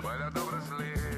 [0.00, 1.17] Trabalhador brasileiro.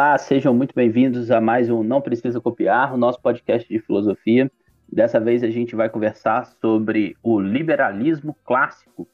[0.00, 4.48] Olá, sejam muito bem-vindos a mais um Não Precisa Copiar, o nosso podcast de filosofia.
[4.88, 9.08] Dessa vez a gente vai conversar sobre o liberalismo clássico,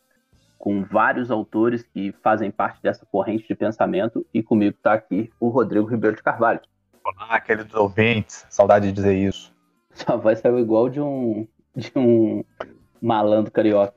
[0.58, 5.48] com vários autores que fazem parte dessa corrente de pensamento, e comigo está aqui o
[5.48, 6.60] Rodrigo Ribeiro de Carvalho.
[7.02, 9.54] Olá, queridos ouvintes, saudade de dizer isso.
[9.90, 12.44] Sua voz saiu igual de um, de um
[13.00, 13.94] malandro carioca.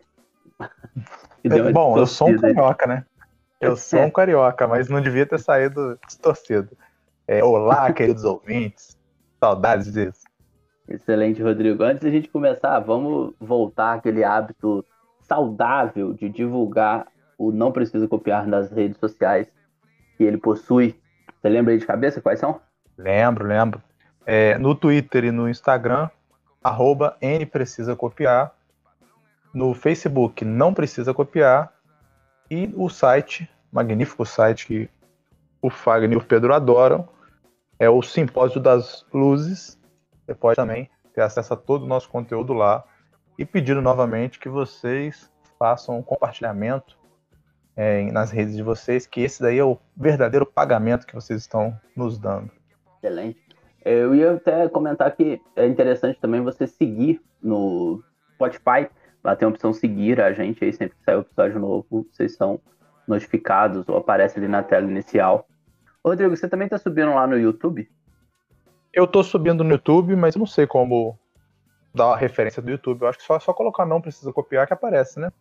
[1.74, 3.06] Bom, eu sou um carioca, né?
[3.60, 6.78] Eu sou um carioca, mas não devia ter saído distorcido.
[7.28, 8.98] É, olá, queridos ouvintes,
[9.40, 10.24] saudades disso.
[10.88, 11.84] Excelente, Rodrigo.
[11.84, 14.86] Antes da gente começar, vamos voltar àquele hábito
[15.22, 19.48] saudável de divulgar o Não Precisa Copiar nas redes sociais
[20.16, 21.00] que ele possui.
[21.40, 22.60] Você lembra aí de cabeça quais são?
[22.98, 23.82] Lembro, lembro.
[24.26, 26.10] É, no Twitter e no Instagram,
[26.64, 28.54] arroba N precisa copiar.
[29.54, 31.72] No Facebook, não precisa copiar.
[32.50, 34.90] E o site, magnífico site que
[35.62, 37.08] o Fagner e o Pedro adoram,
[37.80, 39.80] é o Simpósio das Luzes.
[40.26, 42.84] Você pode também ter acesso a todo o nosso conteúdo lá.
[43.38, 46.98] E pedindo novamente que vocês façam um compartilhamento
[47.76, 51.80] é, nas redes de vocês, que esse daí é o verdadeiro pagamento que vocês estão
[51.96, 52.50] nos dando.
[52.98, 53.40] Excelente.
[53.86, 58.04] Eu ia até comentar que é interessante também você seguir no
[58.34, 58.90] Spotify.
[59.24, 62.36] Lá tem a opção seguir a gente aí sempre que sair um episódio novo, vocês
[62.36, 62.60] são
[63.08, 65.48] notificados ou aparece ali na tela inicial.
[66.04, 67.90] Rodrigo, você também tá subindo lá no YouTube?
[68.94, 71.18] Eu tô subindo no YouTube, mas eu não sei como
[71.94, 73.02] dar a referência do YouTube.
[73.02, 75.32] Eu acho que só, só colocar não precisa copiar que aparece, né?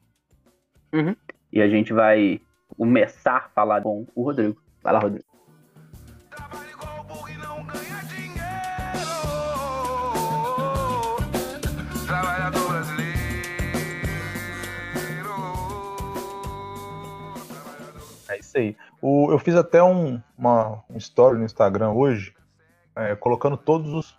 [1.52, 2.40] E a gente vai
[2.76, 4.60] começar a falar com o Rodrigo.
[4.82, 5.24] Vai lá, Rodrigo.
[19.00, 22.34] O- eu fiz até um, uma um story no Instagram hoje,
[22.94, 24.18] é, colocando todos os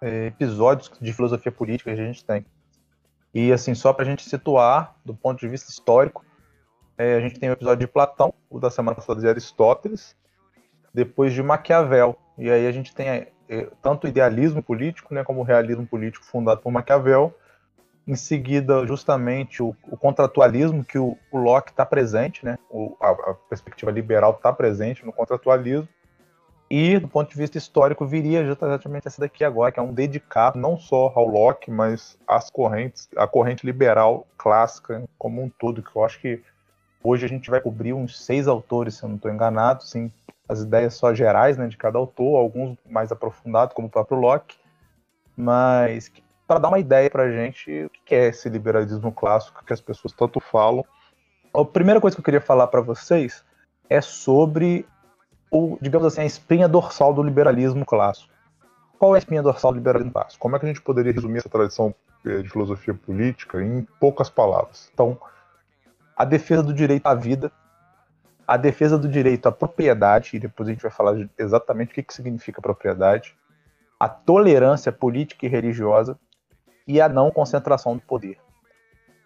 [0.00, 2.44] é, episódios de filosofia política que a gente tem.
[3.34, 6.24] E assim, só pra gente situar, do ponto de vista histórico,
[6.98, 10.14] é, a gente tem o episódio de Platão, o da semana passada de Aristóteles,
[10.92, 12.16] depois de Maquiavel.
[12.36, 13.32] E aí a gente tem é,
[13.80, 17.34] tanto o idealismo político, né, como o realismo político fundado por Maquiavel.
[18.06, 23.10] Em seguida, justamente, o, o contratualismo, que o, o Locke está presente, né, o- a,
[23.10, 25.88] a perspectiva liberal está presente no contratualismo.
[26.68, 30.58] E, do ponto de vista histórico, viria exatamente essa daqui agora, que é um dedicado
[30.58, 35.94] não só ao Locke, mas às correntes, a corrente liberal clássica como um todo, que
[35.94, 36.42] eu acho que
[37.04, 40.10] hoje a gente vai cobrir uns seis autores, se eu não estou enganado, sim,
[40.48, 44.56] as ideias só gerais né, de cada autor, alguns mais aprofundados, como o próprio Locke,
[45.36, 46.10] mas
[46.52, 49.80] para dar uma ideia para a gente o que é esse liberalismo clássico que as
[49.80, 50.84] pessoas tanto falam.
[51.54, 53.42] A primeira coisa que eu queria falar para vocês
[53.88, 54.86] é sobre
[55.50, 58.30] o, digamos assim, a espinha dorsal do liberalismo clássico.
[58.98, 60.38] Qual é a espinha dorsal do liberalismo clássico?
[60.38, 61.94] Como é que a gente poderia resumir essa tradição
[62.26, 64.90] eh, de filosofia política em poucas palavras?
[64.92, 65.18] Então,
[66.14, 67.50] a defesa do direito à vida,
[68.46, 72.02] a defesa do direito à propriedade, e depois a gente vai falar exatamente o que,
[72.02, 73.34] que significa propriedade,
[73.98, 76.18] a tolerância política e religiosa
[76.92, 78.38] e a não concentração do poder.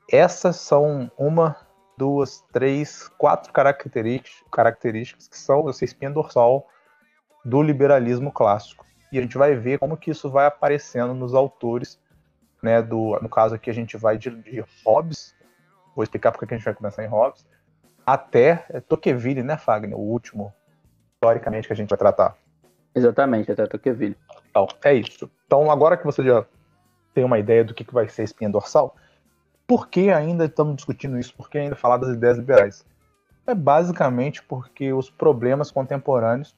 [0.09, 1.57] Essas são uma,
[1.99, 6.69] duas, três, quatro características, características que são essa espinha dorsal
[7.45, 8.87] do liberalismo clássico.
[9.11, 12.01] E a gente vai ver como que isso vai aparecendo nos autores,
[12.63, 15.35] né, do, no caso aqui a gente vai de, de Hobbes,
[15.93, 17.45] vou explicar porque que a gente vai começar em Hobbes,
[18.07, 18.55] até
[18.89, 20.55] Tocqueville, né, Fagner, o último,
[21.15, 22.37] historicamente, que a gente vai tratar.
[22.95, 24.17] Exatamente, até Tocqueville.
[24.51, 25.29] Então, é isso.
[25.47, 26.47] Então, agora que você já
[27.17, 28.95] tem uma ideia do que, que vai ser a espinha dorsal,
[29.67, 31.35] por que ainda estamos discutindo isso?
[31.35, 32.85] Por que ainda falar das ideias liberais?
[33.47, 36.55] É basicamente porque os problemas contemporâneos,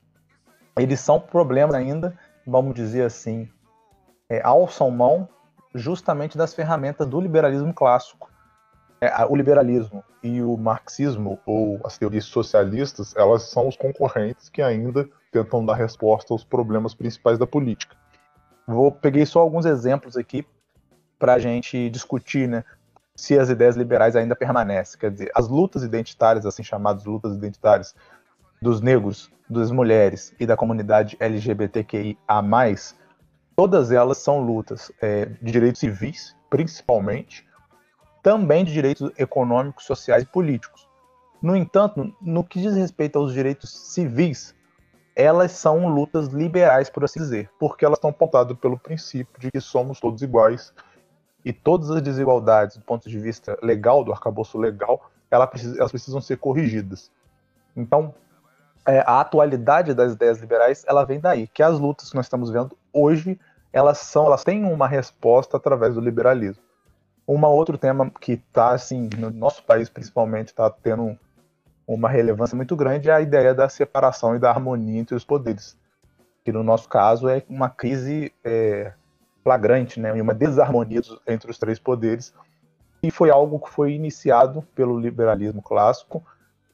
[0.77, 3.49] eles são problemas ainda, vamos dizer assim,
[4.29, 5.29] é, alçam mão
[5.73, 8.29] justamente das ferramentas do liberalismo clássico.
[9.01, 14.61] É, o liberalismo e o marxismo, ou as teorias socialistas, elas são os concorrentes que
[14.61, 17.97] ainda tentam dar resposta aos problemas principais da política.
[18.69, 20.47] Vou peguei só alguns exemplos aqui
[21.19, 22.63] para a gente discutir, né,
[23.17, 25.01] se as ideias liberais ainda permanecem.
[25.01, 27.95] Quer dizer, as lutas identitárias, assim chamadas lutas identitárias,
[28.61, 32.17] dos negros, das mulheres e da comunidade LGBTQIA+,
[33.57, 37.49] todas elas são lutas é, de direitos civis, principalmente,
[38.23, 40.87] também de direitos econômicos, sociais e políticos.
[41.41, 44.55] No entanto, no que diz respeito aos direitos civis,
[45.19, 49.61] elas são lutas liberais, por assim dizer, porque elas estão pautadas pelo princípio de que
[49.61, 50.73] somos todos iguais
[51.45, 56.37] e todas as desigualdades do ponto de vista legal, do arcabouço legal, elas precisam, ser
[56.37, 57.11] corrigidas.
[57.77, 58.15] Então,
[58.87, 62.49] é, a atualidade das ideias liberais, ela vem daí, que as lutas que nós estamos
[62.49, 63.39] vendo hoje
[63.73, 66.63] elas são, elas têm uma resposta através do liberalismo.
[67.27, 71.19] Um outro tema que está assim no nosso país principalmente está tendo
[71.89, 75.75] uma relevância muito grande é a ideia da separação e da harmonia entre os poderes,
[76.45, 78.93] que no nosso caso é uma crise é,
[79.43, 82.35] flagrante, né, uma desarmonia entre os três poderes,
[83.03, 86.23] e foi algo que foi iniciado pelo liberalismo clássico,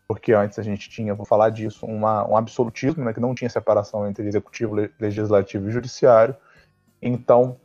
[0.08, 3.48] porque antes a gente tinha, vou falar disso, uma, um absolutismo, né, que não tinha
[3.48, 6.34] separação entre executivo, legislativo e judiciário,
[7.00, 7.56] então,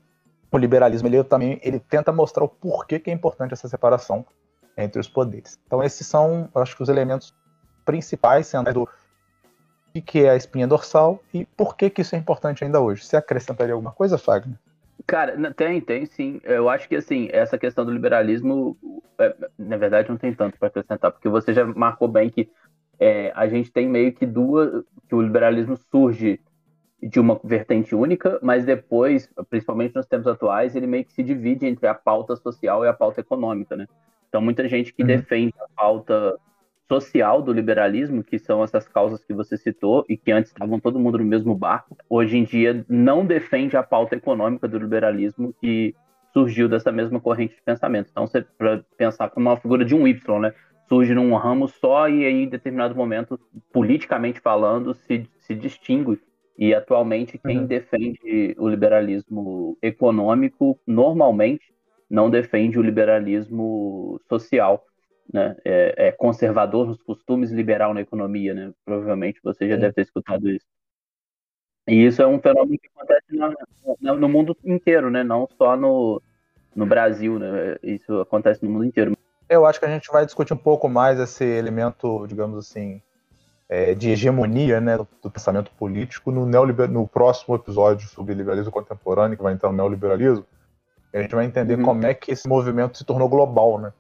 [0.52, 4.26] o liberalismo ele também ele tenta mostrar o porquê que é importante essa separação
[4.78, 5.60] entre os poderes.
[5.66, 7.34] Então, esses são, acho que, os elementos
[7.90, 8.90] principais, sendo do
[9.96, 13.04] o que é a espinha dorsal e por que, que isso é importante ainda hoje.
[13.04, 14.56] Você acrescentaria alguma coisa, Fagner?
[15.08, 16.40] Cara, tem, tem sim.
[16.44, 18.78] Eu acho que assim, essa questão do liberalismo,
[19.18, 22.48] é, na verdade, não tem tanto para acrescentar, porque você já marcou bem que
[23.00, 24.84] é, a gente tem meio que duas.
[25.08, 26.40] que o liberalismo surge
[27.02, 31.66] de uma vertente única, mas depois, principalmente nos tempos atuais, ele meio que se divide
[31.66, 33.88] entre a pauta social e a pauta econômica, né?
[34.28, 35.08] Então, muita gente que uhum.
[35.08, 36.38] defende a pauta
[36.90, 41.00] social do liberalismo, que são essas causas que você citou e que antes estavam todo
[41.00, 45.96] mundo no mesmo barco, hoje em dia não defende a pauta econômica do liberalismo que
[46.34, 48.10] surgiu dessa mesma corrente de pensamento.
[48.12, 50.54] Então, você para pensar como uma figura de um Y, né?
[50.88, 53.40] Surge num ramo só e aí, em determinado momento,
[53.72, 56.20] politicamente falando, se, se distingue
[56.58, 57.66] e atualmente quem uhum.
[57.68, 61.74] defende o liberalismo econômico normalmente
[62.10, 64.84] não defende o liberalismo social,
[65.32, 65.56] né?
[65.64, 68.72] É, é conservador nos costumes, liberal na economia, né?
[68.86, 70.66] Provavelmente você já deve ter escutado isso.
[71.88, 73.36] E isso é um fenômeno que acontece
[74.02, 75.24] na, no mundo inteiro, né?
[75.24, 76.22] Não só no,
[76.76, 77.78] no Brasil, né?
[77.82, 79.14] Isso acontece no mundo inteiro.
[79.48, 83.02] Eu acho que a gente vai discutir um pouco mais esse elemento, digamos assim,
[83.68, 86.90] é, de hegemonia né, do, pensamento político no, neoliber...
[86.90, 90.46] no próximo episódio sobre liberalismo contemporâneo, que vai entrar no neoliberalismo,
[91.12, 91.84] a gente vai entender uhum.
[91.84, 93.92] como é que esse movimento se tornou global, né?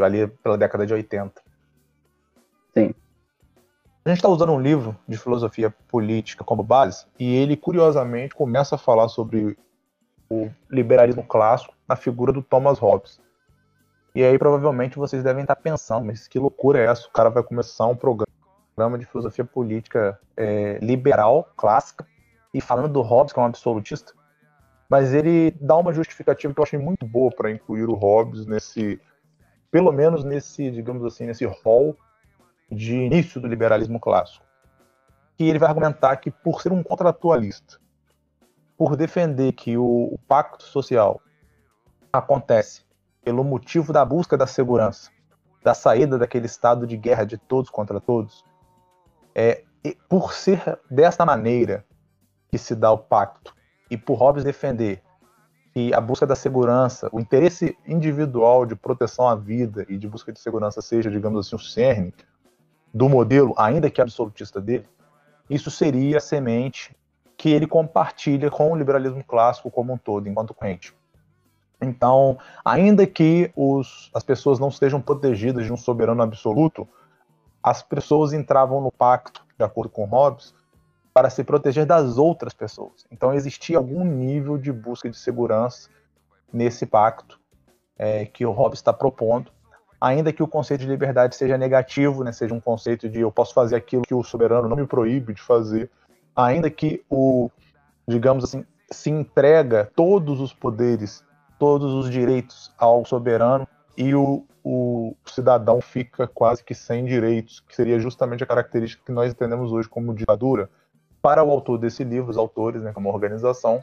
[0.00, 1.42] Ali pela década de 80.
[2.74, 2.94] Sim.
[4.04, 8.74] A gente está usando um livro de filosofia política como base, e ele, curiosamente, começa
[8.74, 9.56] a falar sobre
[10.28, 13.20] o liberalismo clássico na figura do Thomas Hobbes.
[14.14, 17.06] E aí, provavelmente, vocês devem estar pensando, mas que loucura é essa?
[17.06, 18.32] O cara vai começar um programa
[18.74, 22.06] programa de filosofia política é, liberal, clássica,
[22.52, 24.12] e falando do Hobbes, que é um absolutista,
[24.88, 29.00] mas ele dá uma justificativa que eu achei muito boa para incluir o Hobbes nesse,
[29.72, 31.96] pelo menos nesse, digamos assim, nesse rol
[32.70, 34.44] de início do liberalismo clássico.
[35.36, 37.80] Que ele vai argumentar que por ser um contratualista,
[38.76, 41.22] por defender que o, o pacto social
[42.12, 42.84] acontece
[43.24, 45.10] pelo motivo da busca da segurança,
[45.64, 48.44] da saída daquele estado de guerra de todos contra todos,
[49.34, 49.64] é,
[50.06, 51.82] por ser dessa maneira
[52.50, 53.54] que se dá o pacto,
[53.90, 55.02] e por Hobbes defender
[55.72, 60.32] que a busca da segurança, o interesse individual de proteção à vida e de busca
[60.32, 62.14] de segurança seja, digamos assim, o cerne
[62.92, 64.86] do modelo, ainda que absolutista dele,
[65.48, 66.94] isso seria a semente
[67.36, 70.94] que ele compartilha com o liberalismo clássico como um todo, enquanto corrente.
[71.80, 76.86] Então, ainda que os, as pessoas não estejam protegidas de um soberano absoluto,
[77.62, 80.54] as pessoas entravam no pacto, de acordo com Hobbes,
[81.12, 83.06] para se proteger das outras pessoas.
[83.10, 85.90] Então existia algum nível de busca de segurança
[86.52, 87.38] nesse pacto
[87.98, 89.50] é, que o Hobbes está propondo,
[90.00, 93.54] ainda que o conceito de liberdade seja negativo, né, seja um conceito de eu posso
[93.54, 95.90] fazer aquilo que o soberano não me proíbe de fazer,
[96.34, 97.50] ainda que o,
[98.08, 101.24] digamos assim, se entrega todos os poderes,
[101.58, 103.66] todos os direitos ao soberano
[103.96, 109.12] e o, o cidadão fica quase que sem direitos, que seria justamente a característica que
[109.12, 110.68] nós entendemos hoje como ditadura.
[111.22, 113.82] Para o autor desse livro, os autores, né, como organização,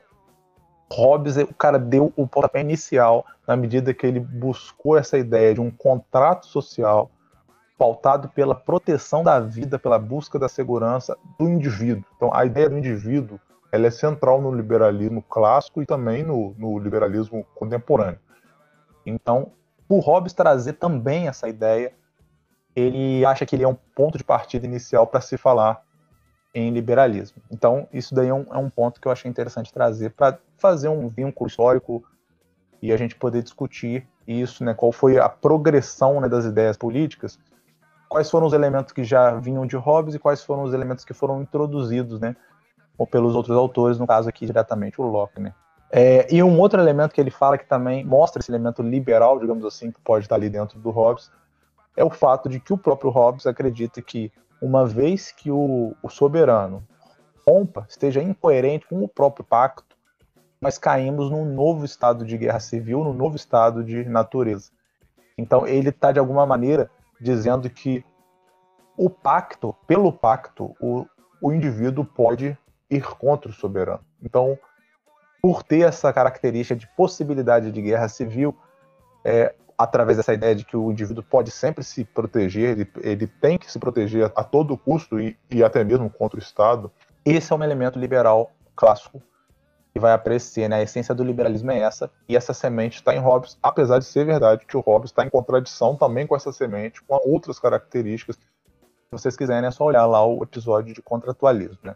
[0.91, 5.61] Hobbes, o cara deu o pontapé inicial na medida que ele buscou essa ideia de
[5.61, 7.09] um contrato social
[7.77, 12.03] pautado pela proteção da vida, pela busca da segurança do indivíduo.
[12.17, 13.39] Então, a ideia do indivíduo
[13.71, 18.19] ela é central no liberalismo clássico e também no, no liberalismo contemporâneo.
[19.05, 19.51] Então,
[19.87, 21.93] por Hobbes trazer também essa ideia,
[22.75, 25.83] ele acha que ele é um ponto de partida inicial para se falar
[26.53, 27.41] em liberalismo.
[27.51, 30.89] Então, isso daí é um, é um ponto que eu achei interessante trazer para fazer
[30.89, 32.03] um vínculo histórico
[32.81, 34.73] e a gente poder discutir isso, né?
[34.73, 37.37] Qual foi a progressão né, das ideias políticas,
[38.07, 41.13] quais foram os elementos que já vinham de Hobbes e quais foram os elementos que
[41.13, 42.35] foram introduzidos, né?
[42.97, 45.53] Ou pelos outros autores, no caso aqui diretamente o Locke, né?
[45.91, 49.65] É, e um outro elemento que ele fala que também mostra esse elemento liberal, digamos
[49.65, 51.31] assim, que pode estar ali dentro do Hobbes,
[51.97, 56.09] é o fato de que o próprio Hobbes acredita que uma vez que o, o
[56.09, 56.83] soberano
[57.47, 59.97] rompa, esteja incoerente com o próprio pacto,
[60.61, 64.71] nós caímos num novo estado de guerra civil, num novo estado de natureza.
[65.37, 68.03] Então ele está de alguma maneira dizendo que
[68.97, 71.05] o pacto, pelo pacto, o,
[71.41, 72.57] o indivíduo pode
[72.89, 74.03] ir contra o soberano.
[74.21, 74.57] Então,
[75.41, 78.53] por ter essa característica de possibilidade de guerra civil,
[79.23, 83.57] é, através dessa ideia de que o indivíduo pode sempre se proteger, ele, ele tem
[83.57, 86.91] que se proteger a todo custo e, e, até mesmo contra o Estado.
[87.25, 89.21] Esse é um elemento liberal clássico
[89.93, 90.75] que vai aparecer, né?
[90.75, 94.25] A essência do liberalismo é essa, e essa semente está em Hobbes, apesar de ser
[94.25, 98.35] verdade que o Hobbes está em contradição também com essa semente, com outras características.
[98.35, 101.95] Se vocês quiserem, é só olhar lá o episódio de contratualismo, né?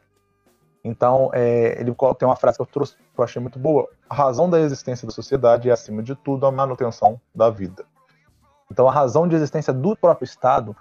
[0.84, 3.88] Então, é, ele tem uma frase que eu trouxe que eu achei muito boa.
[4.10, 7.86] A razão da existência da sociedade é, acima de tudo, a manutenção da vida.
[8.70, 10.76] Então, a razão de existência do próprio Estado,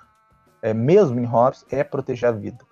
[0.61, 2.65] é, mesmo em Hobbes, é proteger a vida.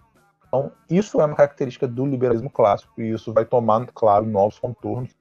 [0.49, 5.15] Então, isso é uma característica do liberalismo clássico e isso vai tomar, claro, novos contornos.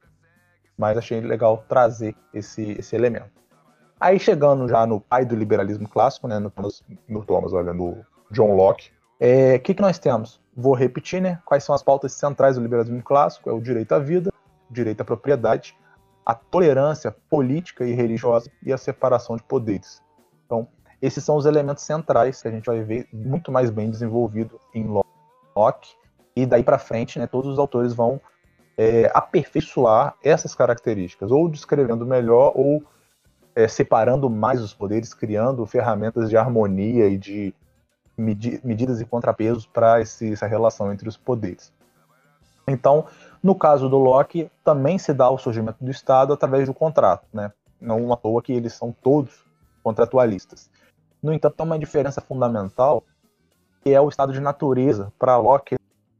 [0.76, 3.30] Mas achei legal trazer esse, esse elemento.
[4.00, 6.52] Aí, chegando já no pai do liberalismo clássico, né, no,
[7.06, 8.90] no Thomas, olha, no John Locke,
[9.20, 10.40] o é, que, que nós temos?
[10.56, 11.38] Vou repetir, né?
[11.44, 13.50] Quais são as pautas centrais do liberalismo clássico?
[13.50, 14.32] É o direito à vida,
[14.70, 15.76] o direito à propriedade,
[16.24, 20.02] a tolerância política e religiosa e a separação de poderes.
[20.46, 20.66] Então,
[21.02, 24.86] esses são os elementos centrais que a gente vai ver muito mais bem desenvolvido em
[25.54, 25.90] Locke.
[26.34, 28.18] E daí para frente, né, todos os autores vão
[28.78, 32.82] é, aperfeiçoar essas características, ou descrevendo melhor, ou
[33.54, 37.54] é, separando mais os poderes, criando ferramentas de harmonia e de
[38.20, 41.72] medi medidas e contrapesos para essa relação entre os poderes.
[42.68, 43.06] Então,
[43.42, 47.52] no caso do Locke, também se dá o surgimento do Estado através do contrato, né?
[47.80, 49.44] Não à toa que eles são todos
[49.82, 50.70] contratualistas.
[51.22, 53.02] No entanto, há uma diferença fundamental,
[53.82, 55.12] que é o estado de natureza.
[55.18, 55.76] Para Locke,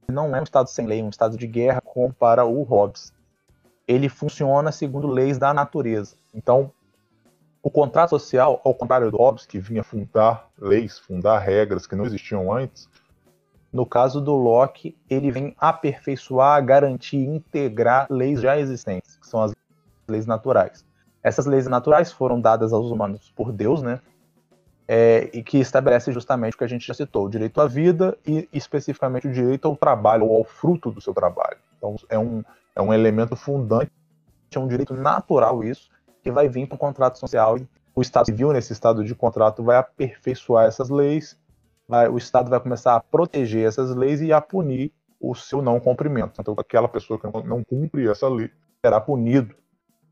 [0.09, 3.13] não é um estado sem lei, é um estado de guerra como para o Hobbes.
[3.87, 6.17] Ele funciona segundo leis da natureza.
[6.33, 6.73] Então,
[7.63, 12.07] o contrato social, ao contrário do Hobbes, que vinha fundar leis, fundar regras que não
[12.07, 12.89] existiam antes,
[13.73, 19.55] no caso do Locke, ele vem aperfeiçoar, garantir, integrar leis já existentes, que são as
[20.09, 20.85] leis naturais.
[21.23, 24.01] Essas leis naturais foram dadas aos humanos por Deus, né?
[24.89, 28.19] É, e que estabelece justamente o que a gente já citou, o direito à vida
[28.27, 31.59] e especificamente o direito ao trabalho, ou ao fruto do seu trabalho.
[31.79, 32.43] Então é um,
[32.75, 33.93] é um elemento fundante,
[34.53, 35.89] é um direito natural isso,
[36.23, 37.59] que vai vir para o contrato social.
[37.95, 41.39] O Estado civil, nesse estado de contrato, vai aperfeiçoar essas leis,
[41.89, 45.79] vai, o Estado vai começar a proteger essas leis e a punir o seu não
[45.79, 46.41] cumprimento.
[46.41, 48.51] Então, aquela pessoa que não cumpre essa lei
[48.83, 49.55] será punido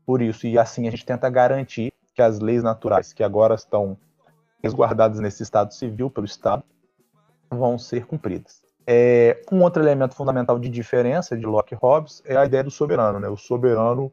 [0.05, 0.45] por isso.
[0.45, 3.97] E assim a gente tenta garantir que as leis naturais, que agora estão
[4.61, 6.63] resguardadas nesse Estado civil pelo Estado,
[7.49, 8.61] vão ser cumpridas.
[8.85, 12.71] É, um outro elemento fundamental de diferença de Locke e Hobbes é a ideia do
[12.71, 13.19] soberano.
[13.19, 13.29] Né?
[13.29, 14.11] O soberano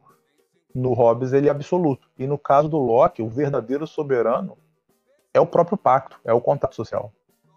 [0.77, 2.07] no Hobbes ele é absoluto.
[2.17, 4.57] E no caso do Locke, o verdadeiro soberano
[5.33, 7.11] é o próprio pacto, é o contato social.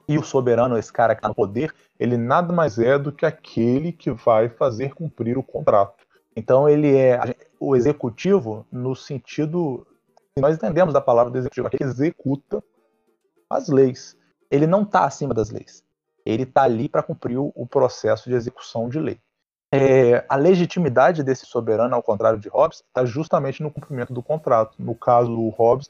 [0.08, 3.26] E o soberano, esse cara que está no poder, ele nada mais é do que
[3.26, 6.04] aquele que vai fazer cumprir o contrato.
[6.34, 9.86] Então ele é o executivo no sentido
[10.38, 12.64] nós entendemos da palavra do executivo, que executa
[13.50, 14.16] as leis.
[14.50, 15.84] Ele não está acima das leis.
[16.24, 19.20] Ele está ali para cumprir o processo de execução de lei
[19.72, 24.74] é, a legitimidade desse soberano, ao contrário de Hobbes, está justamente no cumprimento do contrato.
[24.78, 25.88] No caso do Hobbes,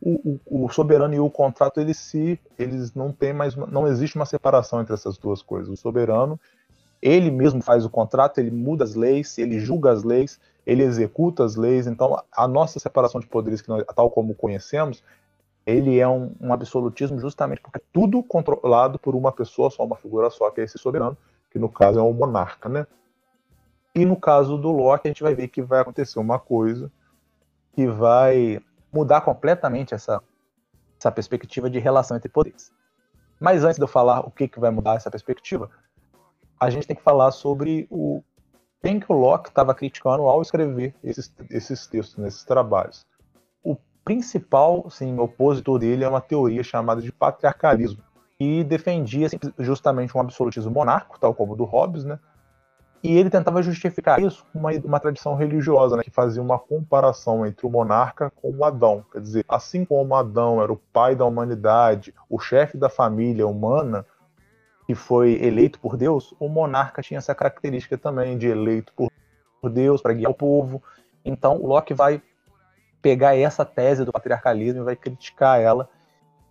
[0.00, 4.16] o, o, o, soberano e o contrato eles se eles não tem mais não existe
[4.16, 5.68] uma separação entre essas duas coisas.
[5.68, 6.40] O soberano
[7.00, 11.44] ele mesmo faz o contrato, ele muda as leis, ele julga as leis, ele executa
[11.44, 11.86] as leis.
[11.86, 15.02] Então a nossa separação de poderes que nós, tal como conhecemos,
[15.66, 19.96] ele é um, um absolutismo justamente porque é tudo controlado por uma pessoa só, uma
[19.96, 21.16] figura só, que é esse soberano
[21.54, 22.84] que no caso é o monarca, né?
[23.94, 26.90] E no caso do Loki, a gente vai ver que vai acontecer uma coisa
[27.72, 28.60] que vai
[28.92, 30.20] mudar completamente essa,
[30.98, 32.72] essa perspectiva de relação entre poderes.
[33.38, 35.70] Mas antes de eu falar o que, que vai mudar essa perspectiva,
[36.58, 38.20] a gente tem que falar sobre o
[38.82, 43.06] quem que o Locke estava criticando ao escrever esses, esses textos, nesses trabalhos.
[43.62, 48.02] O principal sim, opositor dele é uma teoria chamada de patriarcalismo.
[48.38, 52.18] E defendia justamente um absolutismo monárquico, tal como o do Hobbes, né?
[53.02, 57.44] E ele tentava justificar isso com uma, uma tradição religiosa, né, que fazia uma comparação
[57.44, 59.04] entre o monarca com o Adão.
[59.12, 64.06] Quer dizer, assim como Adão era o pai da humanidade, o chefe da família humana,
[64.86, 70.00] que foi eleito por Deus, o monarca tinha essa característica também de eleito por Deus
[70.00, 70.82] para guiar o povo.
[71.22, 72.22] Então, Locke vai
[73.02, 75.90] pegar essa tese do patriarcalismo e vai criticar ela.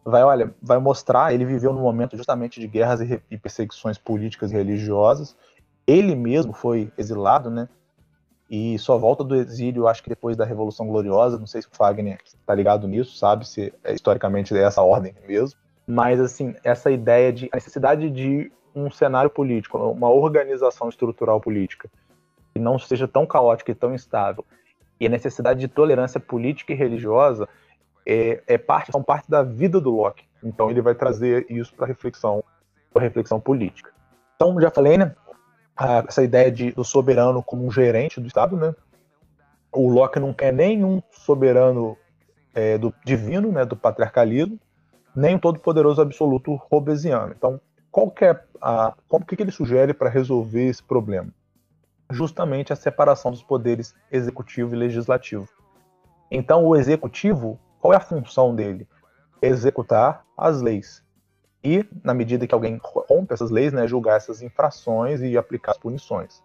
[0.06, 4.56] Vai, olha, vai mostrar, ele viveu num momento justamente de guerras e perseguições políticas e
[4.56, 5.36] religiosas,
[5.88, 7.70] ele mesmo foi exilado, né?
[8.50, 11.40] E só volta do exílio, acho que depois da Revolução Gloriosa.
[11.40, 15.16] Não sei se o Fagner está ligado nisso, sabe se é, historicamente é essa ordem
[15.28, 15.60] mesmo.
[15.88, 21.90] Mas, assim, essa ideia de a necessidade de um cenário político, uma organização estrutural política,
[22.54, 24.46] que não seja tão caótica e tão instável,
[25.00, 27.48] e a necessidade de tolerância política e religiosa
[28.06, 30.26] é, é parte, são parte da vida do Locke.
[30.44, 32.44] Então, ele vai trazer isso para reflexão,
[32.92, 33.92] para reflexão política.
[34.36, 35.16] Então, já falei, né?
[36.08, 38.76] essa ideia de, do soberano como um gerente do Estado, né?
[39.72, 41.98] O Locke não quer nenhum soberano
[42.54, 44.60] é, do divino, né, do patriarcalismo,
[45.16, 47.34] nem um todo-poderoso absoluto robesiano.
[47.36, 47.60] Então,
[47.92, 51.30] qual que é a, o que, que ele sugere para resolver esse problema?
[52.12, 55.48] Justamente a separação dos poderes executivo e legislativo.
[56.30, 58.88] Então, o executivo, qual é a função dele?
[59.42, 61.04] Executar as leis
[61.62, 65.78] e, na medida que alguém rompe essas leis, né, julgar essas infrações e aplicar as
[65.78, 66.42] punições.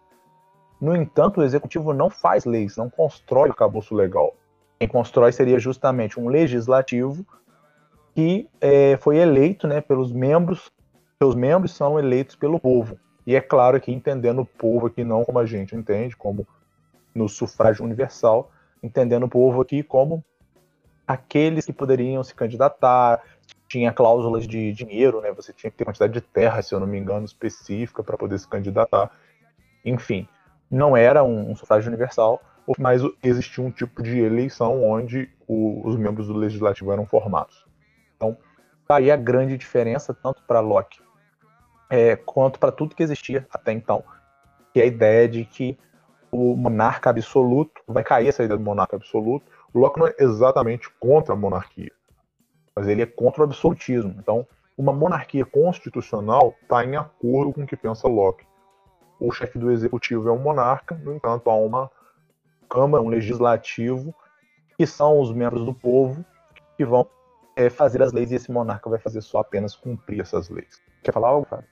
[0.81, 4.35] No entanto, o executivo não faz leis, não constrói o cabouço legal.
[4.77, 7.25] Quem constrói seria justamente um legislativo
[8.13, 10.69] que é, foi eleito né, pelos membros,
[11.17, 12.99] seus membros são eleitos pelo povo.
[13.25, 16.45] E é claro que entendendo o povo aqui não como a gente entende, como
[17.15, 18.51] no sufrágio universal,
[18.83, 20.21] entendendo o povo aqui como
[21.09, 23.21] aqueles que poderiam se candidatar,
[23.67, 25.31] tinha cláusulas de dinheiro, né?
[25.33, 28.37] Você tinha que ter quantidade de terra, se eu não me engano, específica para poder
[28.37, 29.09] se candidatar.
[29.83, 30.27] Enfim,
[30.69, 32.39] não era um, um, sufrágio universal,
[32.77, 37.65] mas existia um tipo de eleição onde o, os membros do legislativo eram formados.
[38.15, 38.37] Então,
[38.87, 40.99] tá aí a grande diferença, tanto para Locke
[41.89, 44.03] é, quanto para tudo que existia até então,
[44.71, 45.75] que é a ideia de que
[46.31, 51.33] o monarca absoluto, vai cair essa ideia do monarca absoluto, Locke não é exatamente contra
[51.33, 51.91] a monarquia
[52.79, 54.15] mas ele é contra o absolutismo.
[54.17, 58.47] Então, uma monarquia constitucional está em acordo com o que pensa Locke.
[59.19, 61.91] O chefe do executivo é um monarca, no entanto, há uma
[62.69, 64.15] Câmara, um legislativo,
[64.77, 66.23] que são os membros do povo
[66.77, 67.05] que vão
[67.55, 70.81] é, fazer as leis e esse monarca vai fazer só apenas cumprir essas leis.
[71.03, 71.67] Quer falar algo, Fábio?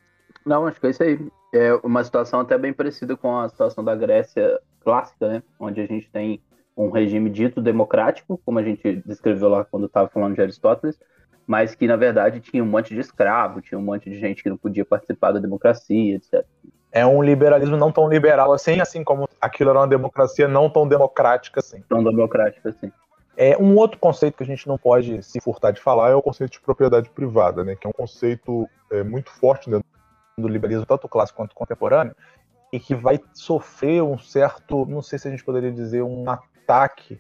[0.46, 1.32] Não, acho que é isso aí.
[1.54, 5.44] É uma situação até bem parecida com a situação da Grécia clássica, né?
[5.58, 6.42] Onde a gente tem
[6.78, 11.00] um regime dito democrático, como a gente descreveu lá quando estava falando de Aristóteles,
[11.46, 14.50] mas que na verdade tinha um monte de escravo, tinha um monte de gente que
[14.50, 16.46] não podia participar da democracia, etc.
[16.92, 20.88] É um liberalismo não tão liberal assim, assim como aquilo era uma democracia não tão
[20.88, 21.82] democrática assim.
[21.90, 22.92] Tão democrática assim.
[23.36, 26.22] É, um outro conceito que a gente não pode se furtar de falar é o
[26.22, 29.86] conceito de propriedade privada, né, que é um conceito é, muito forte dentro
[30.38, 32.16] do liberalismo, tanto clássico quanto contemporâneo,
[32.74, 36.26] e que vai sofrer um certo, não sei se a gente poderia dizer, um
[36.68, 37.20] ataque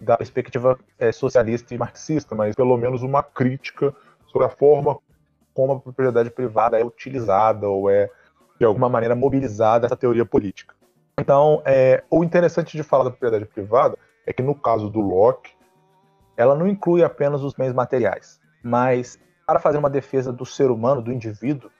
[0.00, 3.94] da perspectiva é, socialista e marxista, mas pelo menos uma crítica
[4.26, 4.98] sobre a forma
[5.54, 8.10] como a propriedade privada é utilizada ou é,
[8.58, 10.74] de alguma maneira, mobilizada essa teoria política.
[11.18, 15.52] Então, é, o interessante de falar da propriedade privada é que, no caso do Locke,
[16.36, 21.02] ela não inclui apenas os bens materiais, mas para fazer uma defesa do ser humano,
[21.02, 21.70] do indivíduo,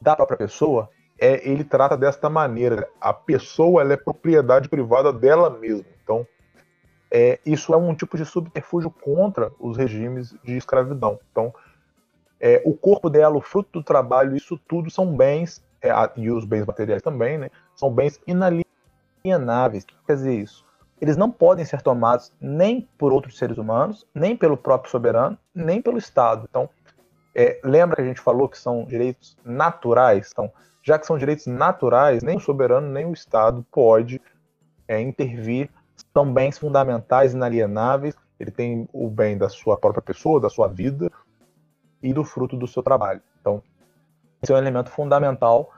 [0.00, 2.88] da própria pessoa, é, ele trata desta maneira.
[3.00, 5.86] A pessoa é propriedade privada dela mesma.
[6.02, 6.26] Então,
[7.14, 11.20] é, isso é um tipo de subterfúgio contra os regimes de escravidão.
[11.30, 11.52] Então,
[12.40, 16.46] é, o corpo dela, o fruto do trabalho, isso tudo são bens, é, e os
[16.46, 19.84] bens materiais também, né, são bens inalienáveis.
[19.84, 20.64] O que quer dizer isso?
[20.98, 25.82] Eles não podem ser tomados nem por outros seres humanos, nem pelo próprio soberano, nem
[25.82, 26.46] pelo Estado.
[26.48, 26.66] Então,
[27.34, 30.30] é, lembra que a gente falou que são direitos naturais?
[30.32, 30.50] Então,
[30.82, 34.18] já que são direitos naturais, nem o soberano nem o Estado pode
[34.88, 35.68] é, intervir
[36.12, 38.14] são bens fundamentais, inalienáveis.
[38.38, 41.10] Ele tem o bem da sua própria pessoa, da sua vida
[42.02, 43.22] e do fruto do seu trabalho.
[43.40, 43.62] Então,
[44.42, 45.70] esse é um elemento fundamental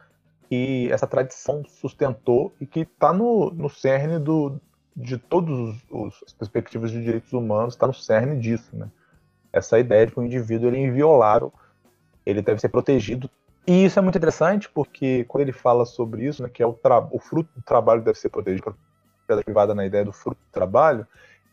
[0.48, 4.61] que essa tradição sustentou e que está no, no cerne do,
[4.96, 5.77] de todas
[6.24, 8.74] as perspectivas de direitos humanos, está no cerne disso.
[8.74, 8.88] Né?
[9.53, 11.53] Essa ideia de que o indivíduo ele é inviolável,
[12.24, 13.29] ele deve ser protegido.
[13.66, 16.79] E isso é muito interessante porque quando ele fala sobre isso, né, que é o,
[17.11, 18.74] o fruto do trabalho deve ser protegido
[19.26, 21.06] privada na ideia do fruto do trabalho,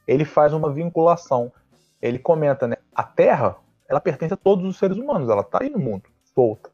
[0.07, 1.51] ele faz uma vinculação.
[2.01, 2.77] Ele comenta, né?
[2.93, 3.57] A Terra,
[3.88, 6.03] ela pertence a todos os seres humanos, ela está aí no mundo.
[6.34, 6.69] solta.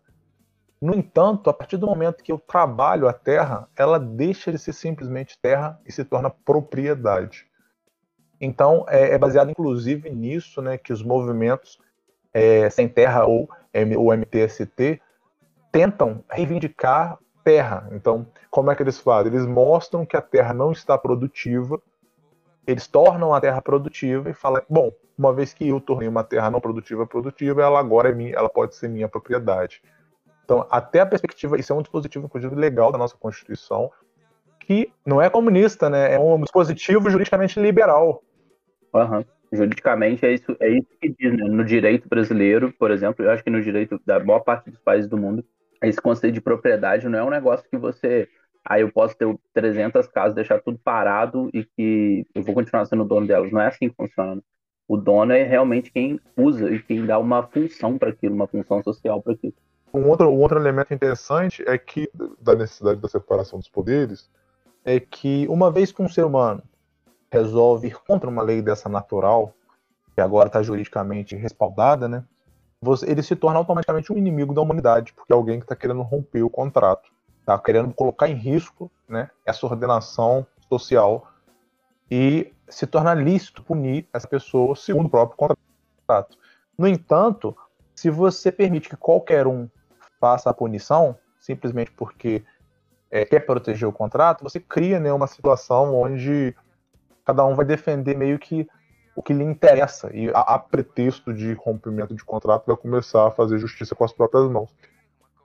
[0.79, 4.73] No entanto, a partir do momento que eu trabalho a terra, ela deixa de ser
[4.73, 7.47] simplesmente terra e se torna propriedade.
[8.39, 11.79] Então, é, é baseado inclusive nisso né, que os movimentos
[12.31, 13.49] é, sem terra ou
[13.97, 15.01] o MTST
[15.71, 17.88] tentam reivindicar terra.
[17.93, 19.31] Então, como é que eles fazem?
[19.31, 21.81] Eles mostram que a terra não está produtiva,
[22.67, 26.51] eles tornam a terra produtiva e falam: bom, uma vez que eu tornei uma terra
[26.51, 29.81] não produtiva produtiva, ela agora é minha, ela pode ser minha propriedade.
[30.43, 33.89] Então, até a perspectiva, isso é um dispositivo, inclusive, legal da nossa Constituição,
[34.60, 36.15] que não é comunista, né?
[36.15, 38.21] É um dispositivo juridicamente liberal.
[38.93, 39.23] Uhum.
[39.53, 41.45] Juridicamente é isso, é isso que diz, né?
[41.45, 45.10] No direito brasileiro, por exemplo, eu acho que no direito da maior parte dos países
[45.10, 45.45] do mundo,
[45.82, 48.28] esse conceito de propriedade não é um negócio que você.
[48.66, 52.86] Aí ah, eu posso ter 300 casas, deixar tudo parado e que eu vou continuar
[52.86, 53.52] sendo dono delas.
[53.52, 54.42] Não é assim que funciona.
[54.88, 58.84] O dono é realmente quem usa e quem dá uma função para aquilo, uma função
[58.84, 59.54] social para aquilo.
[59.94, 62.10] Um outro, um outro elemento interessante é que,
[62.42, 64.30] da necessidade da separação dos poderes,
[64.84, 66.62] é que uma vez que um ser humano
[67.32, 69.54] resolve ir contra uma lei dessa natural,
[70.13, 72.24] que agora está juridicamente respaldada, né,
[72.82, 76.02] você, ele se torna automaticamente um inimigo da humanidade, porque é alguém que está querendo
[76.02, 77.10] romper o contrato,
[77.40, 81.28] está querendo colocar em risco né, essa ordenação social
[82.10, 86.38] e se torna lícito punir essa pessoa segundo o próprio contrato.
[86.78, 87.56] No entanto,
[87.96, 89.68] se você permite que qualquer um
[90.20, 92.44] faça a punição, simplesmente porque
[93.10, 96.56] é, quer proteger o contrato, você cria né, uma situação onde
[97.26, 98.68] cada um vai defender meio que
[99.17, 103.32] o que lhe interessa e a, a, pretexto de rompimento de contrato vai começar a
[103.32, 104.69] fazer justiça com as próprias mãos.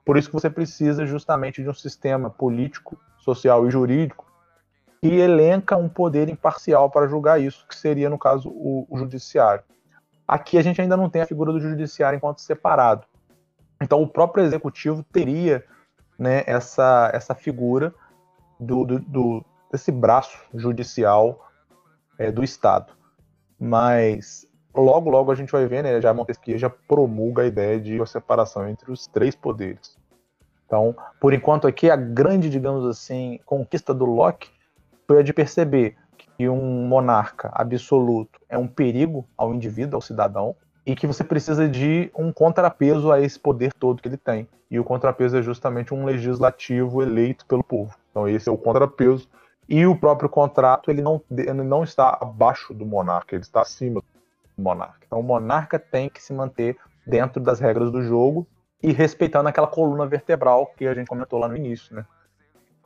[0.05, 4.31] Por isso que você precisa justamente de um sistema político, social e jurídico
[5.01, 9.63] que elenca um poder imparcial para julgar isso, que seria no caso o, o judiciário.
[10.27, 13.07] Aqui a gente ainda não tem a figura do judiciário enquanto separado.
[13.81, 15.65] Então, o próprio executivo teria
[16.17, 17.91] né, essa, essa figura
[18.59, 21.49] do, do, do desse braço judicial
[22.19, 22.93] é, do Estado.
[23.63, 24.45] Mas
[24.75, 28.05] logo, logo a gente vai ver, né, já Montesquieu já promulga a ideia de uma
[28.05, 29.97] separação entre os três poderes.
[30.65, 34.49] Então, por enquanto aqui, a grande, digamos assim, conquista do Locke
[35.07, 40.53] foi a de perceber que um monarca absoluto é um perigo ao indivíduo, ao cidadão,
[40.85, 44.45] e que você precisa de um contrapeso a esse poder todo que ele tem.
[44.69, 47.95] E o contrapeso é justamente um legislativo eleito pelo povo.
[48.11, 49.29] Então esse é o contrapeso.
[49.67, 54.01] E o próprio contrato ele não, ele não está abaixo do monarca, ele está acima
[54.01, 54.99] do monarca.
[55.05, 58.47] Então o monarca tem que se manter dentro das regras do jogo
[58.81, 62.05] e respeitando aquela coluna vertebral que a gente comentou lá no início, né?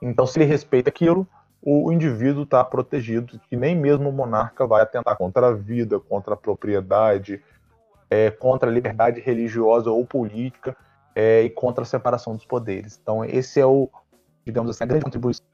[0.01, 1.27] Então se ele respeita aquilo,
[1.61, 6.35] o indivíduo está protegido, que nem mesmo o monarca vai atentar contra a vida, contra
[6.35, 7.43] a propriedade,
[8.09, 10.77] é, contra a liberdade religiosa ou política
[11.15, 12.99] é, e contra a separação dos poderes.
[13.01, 13.89] Então, esse é o,
[14.45, 15.45] digamos assim, a grande contribuição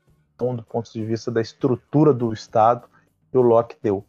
[0.55, 2.87] do ponto de vista da estrutura do Estado
[3.31, 4.03] que o Locke deu.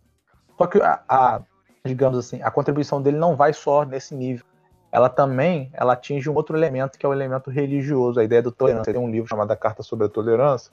[0.57, 1.42] Só que a, a,
[1.85, 4.44] digamos assim, a contribuição dele não vai só nesse nível.
[4.90, 8.53] Ela também ela atinge um outro elemento que é o elemento religioso, a ideia do
[8.53, 8.92] tolerância.
[8.92, 10.73] Tem um livro chamado A Carta sobre a Tolerância.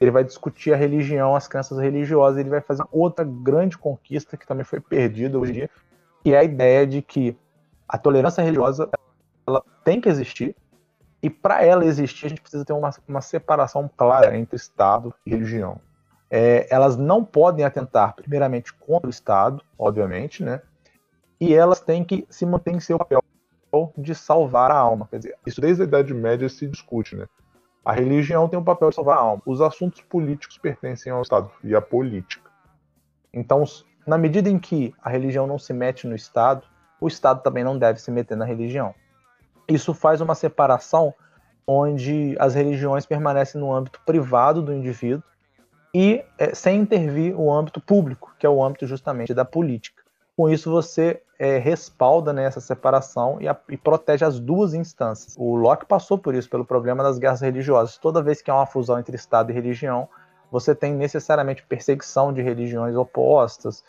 [0.00, 2.38] Ele vai discutir a religião, as crenças religiosas.
[2.38, 5.70] Ele vai fazer outra grande conquista que também foi perdida hoje em dia,
[6.22, 7.36] que é a ideia de que
[7.88, 8.88] a tolerância religiosa
[9.46, 10.56] ela tem que existir,
[11.24, 15.30] e para ela existir, a gente precisa ter uma, uma separação clara entre Estado e
[15.30, 15.80] religião.
[16.30, 20.60] É, elas não podem atentar, primeiramente, contra o Estado, obviamente, né?
[21.40, 23.22] E elas têm que se manter em seu papel
[23.96, 25.08] de salvar a alma.
[25.10, 27.26] Quer dizer, isso desde a Idade Média se discute, né?
[27.82, 29.42] A religião tem o papel de salvar a alma.
[29.46, 32.50] Os assuntos políticos pertencem ao Estado e à política.
[33.32, 33.64] Então,
[34.06, 36.66] na medida em que a religião não se mete no Estado,
[37.00, 38.94] o Estado também não deve se meter na religião.
[39.68, 41.14] Isso faz uma separação
[41.66, 45.22] onde as religiões permanecem no âmbito privado do indivíduo
[45.94, 50.02] e é, sem intervir o âmbito público, que é o âmbito justamente da política.
[50.36, 55.36] Com isso, você é, respalda né, essa separação e, a, e, protege as duas instâncias.
[55.38, 57.96] O Locke passou por isso, pelo problema das guerras religiosas.
[57.96, 60.08] Toda vez que há uma fusão entre Estado e religião,
[60.50, 63.84] você tem necessariamente perseguição de religiões opostas,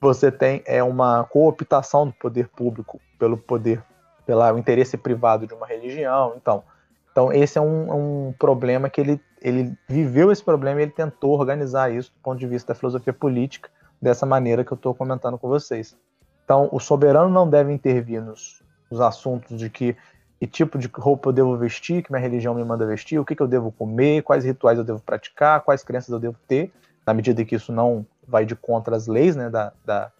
[0.00, 3.82] você tem é, uma cooptação do poder público pelo poder,
[4.26, 6.34] pelo interesse privado de uma religião.
[6.36, 6.62] Então,
[7.10, 11.38] então esse é um, um problema que ele, ele viveu esse problema e ele tentou
[11.38, 15.38] organizar isso do ponto de vista da filosofia política dessa maneira que eu estou comentando
[15.38, 15.96] com vocês.
[16.44, 19.96] Então, o soberano não deve intervir nos, nos assuntos de que
[20.44, 23.34] que tipo de roupa eu devo vestir, que minha religião me manda vestir, o que,
[23.34, 26.70] que eu devo comer, quais rituais eu devo praticar, quais crenças eu devo ter,
[27.06, 30.12] na medida que isso não vai de contra as leis né, da, da,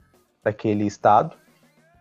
[0.42, 1.36] daquele estado.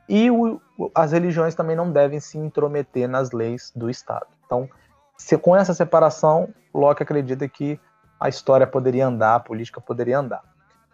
[0.07, 0.59] E o,
[0.93, 4.27] as religiões também não devem se intrometer nas leis do Estado.
[4.45, 4.69] Então,
[5.17, 7.79] se, com essa separação, Locke acredita que
[8.19, 10.41] a história poderia andar, a política poderia andar.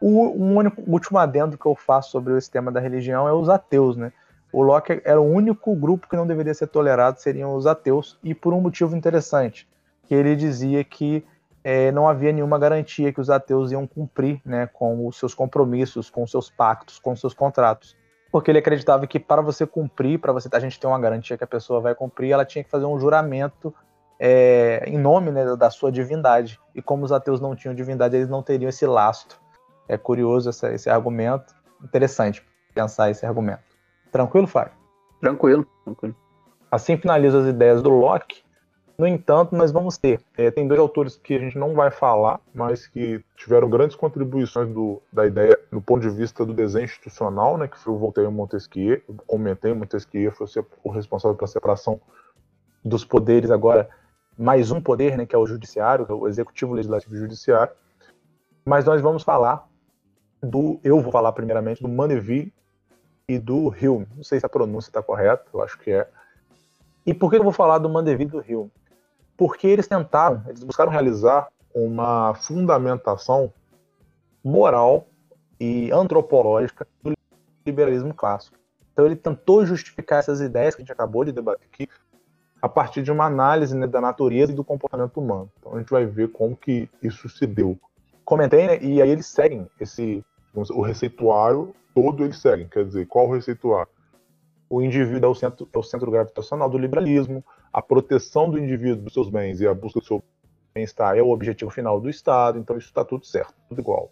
[0.01, 3.49] O um único, último adendo que eu faço sobre esse tema da religião é os
[3.49, 4.13] ateus, né?
[4.51, 8.33] O Locke era o único grupo que não deveria ser tolerado, seriam os ateus, e
[8.33, 9.67] por um motivo interessante,
[10.07, 11.23] que ele dizia que
[11.63, 16.09] é, não havia nenhuma garantia que os ateus iam cumprir né, com os seus compromissos,
[16.09, 17.95] com os seus pactos, com os seus contratos.
[18.31, 21.43] Porque ele acreditava que para você cumprir, para você a gente ter uma garantia que
[21.43, 23.73] a pessoa vai cumprir, ela tinha que fazer um juramento
[24.19, 26.59] é, em nome né, da sua divindade.
[26.75, 29.39] E como os ateus não tinham divindade, eles não teriam esse lastro.
[29.87, 33.63] É curioso esse, esse argumento, interessante pensar esse argumento.
[34.11, 34.73] Tranquilo, Fábio?
[35.19, 36.15] Tranquilo, tranquilo.
[36.71, 38.43] Assim finaliza as ideias do Locke.
[38.99, 40.19] No entanto, nós vamos ter.
[40.37, 44.67] É, tem dois autores que a gente não vai falar, mas que tiveram grandes contribuições
[44.67, 48.29] do, da ideia do ponto de vista do desenho institucional, né, que foi o Voltaire
[48.29, 49.01] Montesquieu.
[49.07, 50.47] Eu comentei, Montesquieu foi
[50.83, 52.01] o responsável pela separação
[52.83, 53.87] dos poderes agora,
[54.37, 57.71] mais um poder, né, que é o judiciário, é o executivo, legislativo e judiciário.
[58.65, 59.65] Mas nós vamos falar
[60.43, 62.53] do, eu vou falar primeiramente do Mandeville
[63.29, 64.07] e do Hume.
[64.17, 66.05] Não sei se a pronúncia está correta, eu acho que é.
[67.05, 68.71] E por que eu vou falar do Mandeville e do Hume?
[69.39, 73.53] Porque eles tentaram, eles buscaram realizar uma fundamentação
[74.43, 75.07] moral
[75.57, 77.13] e antropológica do
[77.65, 78.57] liberalismo clássico.
[78.91, 81.87] Então ele tentou justificar essas ideias que a gente acabou de debater aqui
[82.61, 85.49] a partir de uma análise né, da natureza e do comportamento humano.
[85.57, 87.79] Então a gente vai ver como que isso se deu.
[88.25, 90.21] Comentei, né, e aí eles seguem esse
[90.53, 92.67] o receituário todo eles seguem.
[92.67, 93.87] Quer dizer, qual o receituário?
[94.69, 99.03] O indivíduo é o centro, é o centro gravitacional do liberalismo, a proteção do indivíduo
[99.03, 100.23] dos seus bens e a busca do seu
[100.73, 104.11] bem-estar é o objetivo final do Estado, então isso está tudo certo, tudo igual.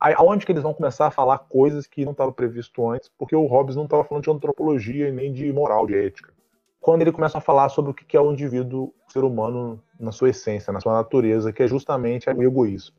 [0.00, 3.36] Aí, aonde que eles vão começar a falar coisas que não estavam previsto antes, porque
[3.36, 6.32] o Hobbes não estava falando de antropologia e nem de moral, de ética.
[6.80, 10.10] Quando ele começa a falar sobre o que é o indivíduo, o ser humano, na
[10.10, 12.96] sua essência, na sua natureza, que é justamente o egoísmo.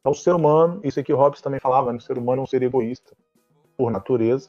[0.00, 1.98] Então, o ser humano, isso aqui Hobbes também falava, né?
[1.98, 3.14] o ser humano é um ser egoísta,
[3.76, 4.48] por natureza.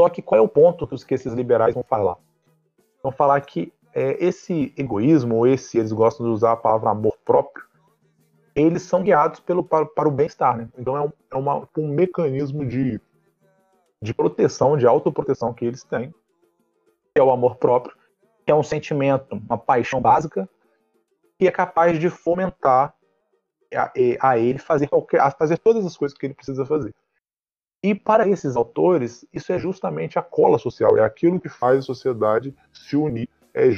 [0.00, 2.16] Só que qual é o ponto que esses liberais vão falar?
[3.02, 7.16] Vão falar que é, esse egoísmo, ou esse, eles gostam de usar a palavra amor
[7.24, 7.64] próprio,
[8.54, 10.56] eles são guiados pelo, para, para o bem-estar.
[10.56, 10.68] Né?
[10.78, 13.00] Então é, um, é uma, um mecanismo de,
[14.02, 16.10] de proteção, de autoproteção que eles têm,
[17.14, 17.96] que é o amor próprio,
[18.44, 20.48] que é um sentimento, uma paixão básica,
[21.38, 22.94] que é capaz de fomentar
[23.74, 26.94] a, a ele fazer, qualquer, a fazer todas as coisas que ele precisa fazer.
[27.82, 31.82] E para esses autores, isso é justamente a cola social, é aquilo que faz a
[31.82, 33.28] sociedade se unir.
[33.54, 33.70] É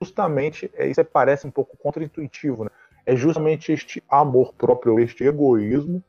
[0.00, 2.70] justamente, é, isso parece um pouco contraintuitivo, né?
[3.08, 6.02] é justamente este amor próprio, este egoísmo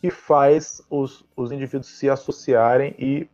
[0.00, 3.30] que faz os, os indivíduos se associarem e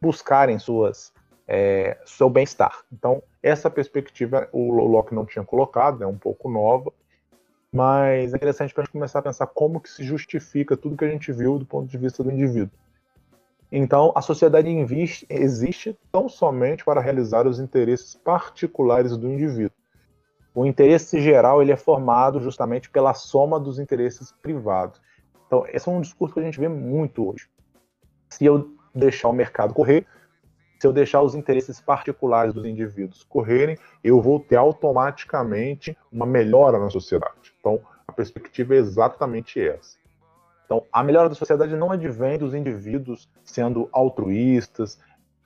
[0.00, 1.12] buscarem suas,
[1.46, 2.82] é, seu bem-estar.
[2.92, 6.92] Então, essa perspectiva o Locke não tinha colocado, é um pouco nova,
[7.72, 11.04] mas é interessante para a gente começar a pensar como que se justifica tudo que
[11.04, 12.70] a gente viu do ponto de vista do indivíduo.
[13.70, 14.68] Então, a sociedade
[15.28, 19.76] existe tão somente para realizar os interesses particulares do indivíduo.
[20.54, 25.00] O interesse geral ele é formado justamente pela soma dos interesses privados.
[25.46, 27.48] Então, esse é um discurso que a gente vê muito hoje.
[28.30, 30.06] Se eu deixar o mercado correr,
[30.78, 36.78] se eu deixar os interesses particulares dos indivíduos correrem, eu vou ter automaticamente uma melhora
[36.78, 37.52] na sociedade.
[37.58, 39.98] Então, a perspectiva é exatamente essa.
[40.64, 44.98] Então, a melhora da sociedade não advém dos indivíduos sendo altruístas,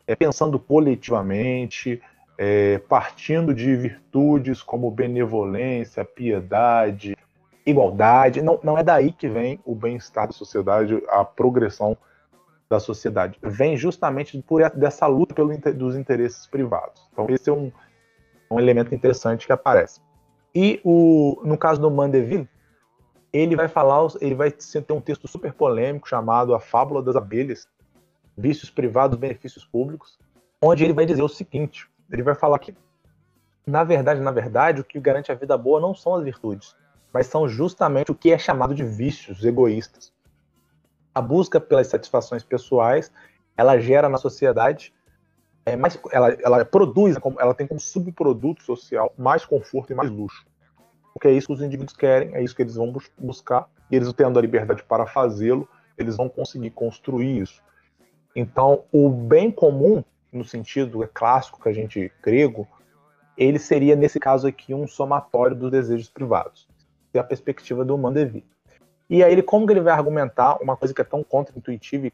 [0.07, 2.03] é, pensando coletivamente,
[2.37, 7.17] é, partindo de virtudes como benevolência, piedade,
[7.65, 8.43] igualdade.
[8.43, 11.97] Não, não é daí que vem o bem-estar da sociedade, a progressão
[12.73, 13.39] da sociedade.
[13.43, 17.07] Vem justamente por dessa luta pelos dos interesses privados.
[17.13, 17.71] Então, esse é um,
[18.51, 20.01] um elemento interessante que aparece.
[20.55, 22.49] E o, no caso do Mandeville,
[23.31, 27.69] ele vai falar, ele vai ter um texto super polêmico chamado A Fábula das Abelhas,
[28.37, 30.19] Vícios Privados, Benefícios Públicos,
[30.61, 32.75] onde ele vai dizer o seguinte: ele vai falar que,
[33.67, 36.75] na verdade, na verdade, o que garante a vida boa não são as virtudes,
[37.13, 40.11] mas são justamente o que é chamado de vícios egoístas.
[41.15, 43.13] A busca pelas satisfações pessoais,
[43.57, 44.93] ela gera na sociedade
[45.65, 50.45] é mais, ela, ela produz, ela tem como subproduto social mais conforto e mais luxo.
[51.13, 54.13] Porque é isso que os indivíduos querem, é isso que eles vão buscar, e eles
[54.13, 57.63] tendo a liberdade para fazê-lo, eles vão conseguir construir isso.
[58.35, 62.67] Então, o bem comum, no sentido clássico que a gente grego,
[63.37, 66.67] ele seria, nesse caso aqui, um somatório dos desejos privados.
[67.13, 68.47] É a perspectiva do Mandeville.
[69.13, 72.11] E aí, ele, como que ele vai argumentar uma coisa que é tão contra-intuitiva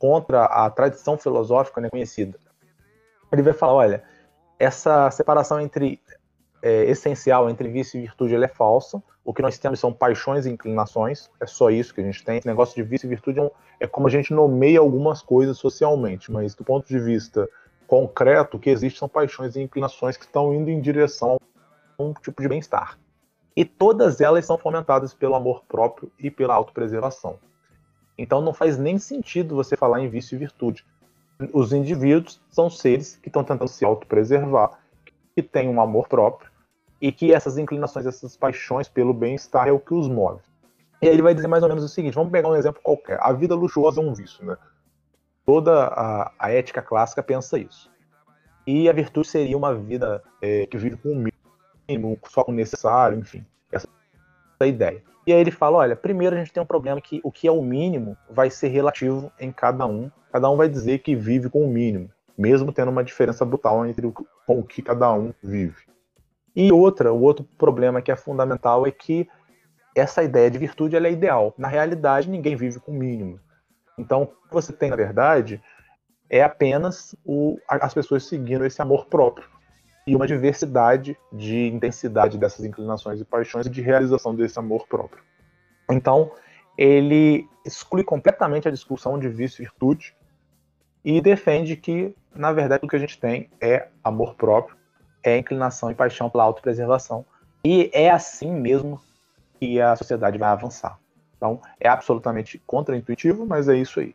[0.00, 2.36] contra a tradição filosófica né, conhecida.
[3.30, 4.02] Ele vai falar, olha,
[4.58, 6.00] essa separação entre
[6.60, 9.00] é, essencial entre vício e virtude ela é falsa.
[9.24, 11.30] O que nós temos são paixões e inclinações.
[11.38, 12.38] É só isso que a gente tem.
[12.38, 16.32] Esse negócio de vício e virtude é, é como a gente nomeia algumas coisas socialmente,
[16.32, 17.48] mas do ponto de vista
[17.86, 21.38] concreto, o que existe são paixões e inclinações que estão indo em direção
[21.96, 22.98] a um tipo de bem-estar.
[23.56, 27.38] E todas elas são fomentadas pelo amor próprio e pela autopreservação.
[28.16, 30.84] Então não faz nem sentido você falar em vício e virtude.
[31.52, 34.78] Os indivíduos são seres que estão tentando se autopreservar,
[35.34, 36.50] que têm um amor próprio
[37.00, 40.42] e que essas inclinações, essas paixões pelo bem-estar é o que os move.
[41.00, 43.18] E aí ele vai dizer mais ou menos o seguinte: vamos pegar um exemplo qualquer.
[43.22, 44.56] A vida luxuosa é um vício, né?
[45.46, 47.90] Toda a, a ética clássica pensa isso.
[48.66, 51.14] E a virtude seria uma vida é, que vive com
[51.90, 53.44] mínimo, só o necessário, enfim.
[53.70, 53.88] Essa
[54.60, 55.02] é a ideia.
[55.26, 57.52] E aí ele fala: olha, primeiro a gente tem um problema que o que é
[57.52, 60.10] o mínimo vai ser relativo em cada um.
[60.32, 64.06] Cada um vai dizer que vive com o mínimo, mesmo tendo uma diferença brutal entre
[64.06, 65.84] o, com o que cada um vive.
[66.54, 69.28] E outra, o outro problema que é fundamental é que
[69.94, 71.52] essa ideia de virtude é ideal.
[71.58, 73.40] Na realidade, ninguém vive com o mínimo.
[73.98, 75.60] Então, o que você tem, na verdade,
[76.28, 79.48] é apenas o, as pessoas seguindo esse amor próprio
[80.06, 85.22] e uma diversidade de intensidade dessas inclinações e paixões e de realização desse amor próprio.
[85.90, 86.32] Então,
[86.76, 90.14] ele exclui completamente a discussão de vício e virtude
[91.04, 94.76] e defende que, na verdade, o que a gente tem é amor próprio
[95.22, 97.24] é inclinação e paixão pela autopreservação.
[97.64, 99.00] E é assim mesmo
[99.58, 100.98] que a sociedade vai avançar.
[101.36, 104.14] Então, é absolutamente contraintuitivo, mas é isso aí.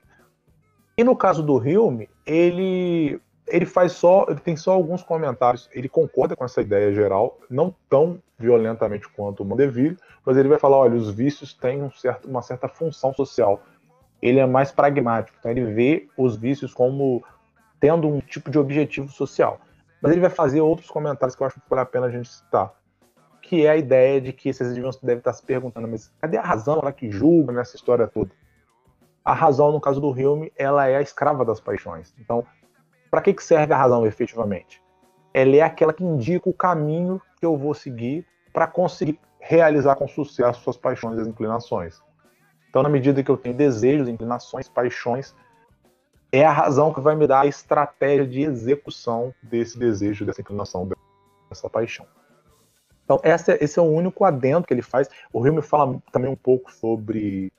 [0.98, 5.88] E no caso do Hilme, ele ele faz só, ele tem só alguns comentários, ele
[5.88, 10.77] concorda com essa ideia geral, não tão violentamente quanto o Mandeville, mas ele vai falar,
[10.77, 13.62] olha, os vícios têm um certo, uma certa função social.
[14.21, 17.23] Ele é mais pragmático, então ele vê os vícios como
[17.79, 19.60] tendo um tipo de objetivo social.
[20.01, 22.29] Mas ele vai fazer outros comentários que eu acho que vale a pena a gente
[22.29, 22.73] citar.
[23.41, 26.79] Que é a ideia de que indivíduos devem estar se perguntando, mas cadê a razão
[26.79, 28.31] ela que julga nessa história toda?
[29.23, 32.13] A razão, no caso do Hilme, ela é a escrava das paixões.
[32.19, 32.45] Então,
[33.15, 34.84] para que, que serve a razão efetivamente?
[35.34, 40.06] Ela é aquela que indica o caminho que eu vou seguir para conseguir realizar com
[40.06, 42.01] sucesso suas paixões e inclinações.
[42.69, 45.34] Então, na medida que eu tenho desejos, inclinações, paixões,
[46.30, 50.86] é a razão que vai me dar a estratégia de execução desse desejo, dessa inclinação,
[51.49, 52.06] dessa paixão.
[53.06, 55.10] Então, essa, esse é o único adendo que ele faz.
[55.32, 57.49] O Rio me fala também um pouco sobre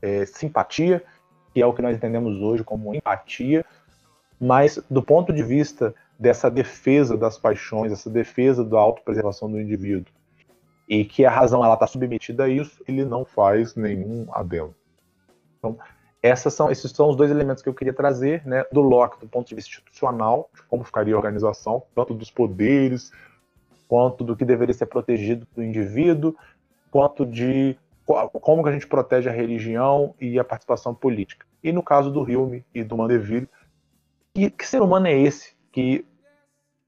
[0.00, 1.04] é, simpatia,
[1.52, 3.62] que é o que nós entendemos hoje como empatia,
[4.40, 10.12] mas do ponto de vista dessa defesa das paixões, essa defesa da autopreservação do indivíduo,
[10.88, 14.74] e que a razão ela está submetida a isso, ele não faz nenhum adendo.
[15.58, 15.76] Então,
[16.22, 19.28] essas são, esses são os dois elementos que eu queria trazer, né, do Locke do
[19.28, 23.12] ponto de vista institucional, de como ficaria a organização, tanto dos poderes,
[23.88, 26.34] quanto do que deveria ser protegido do indivíduo,
[26.90, 27.76] quanto de
[28.40, 31.44] como que a gente protege a religião e a participação política.
[31.62, 33.48] E no caso do Hume e do Mandeville,
[34.36, 36.04] que, que ser humano é esse que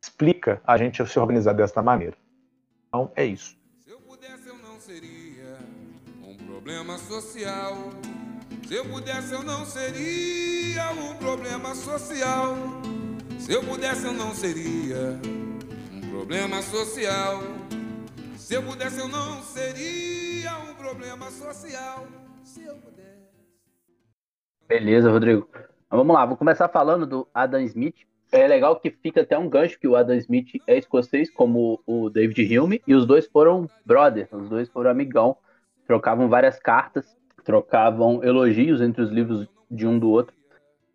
[0.02, 2.16] explica a gente se organizar dessa maneira?
[2.88, 3.56] Então, é isso.
[3.80, 5.58] Se eu pudesse, eu não seria
[6.22, 7.74] um problema social
[8.66, 12.54] se eu pudesse, eu não seria um problema social.
[13.38, 15.18] Se eu pudesse, eu não seria
[15.90, 17.42] um problema social.
[18.36, 22.08] Se eu pudesse, eu não seria um problema social.
[22.44, 23.32] Se eu pudesse.
[24.68, 25.48] Beleza, Rodrigo.
[25.90, 27.96] Vamos lá, vou começar falando do Adam Smith.
[28.30, 32.10] É legal que fica até um gancho que o Adam Smith é escocês, como o
[32.10, 35.36] David Hume, e os dois foram brothers, os dois foram amigão,
[35.86, 40.36] trocavam várias cartas trocavam elogios entre os livros de um do outro.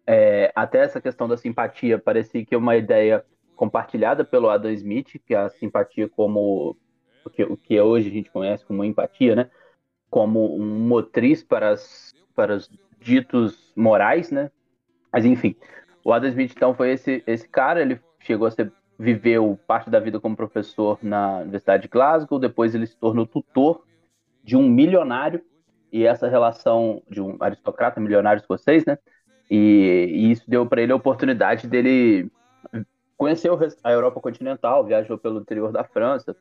[0.05, 3.25] É, até essa questão da simpatia parecia que é uma ideia
[3.55, 6.77] compartilhada pelo Adam Smith, que é a simpatia como
[7.25, 9.49] o que, o que hoje a gente conhece como empatia, né?
[10.11, 14.51] Como um motriz para, as, para os ditos morais, né?
[15.13, 15.55] Mas enfim,
[16.03, 19.99] o Adam Smith então foi esse, esse cara, ele chegou a ser viveu parte da
[19.99, 23.83] vida como professor na Universidade de Glasgow, depois ele se tornou tutor
[24.43, 25.41] de um milionário.
[25.91, 28.97] E essa relação de um aristocrata milionário escocês, né?
[29.49, 32.31] E, e isso deu para ele a oportunidade dele
[33.15, 33.51] conhecer
[33.83, 36.35] a Europa continental, viajou pelo interior da França,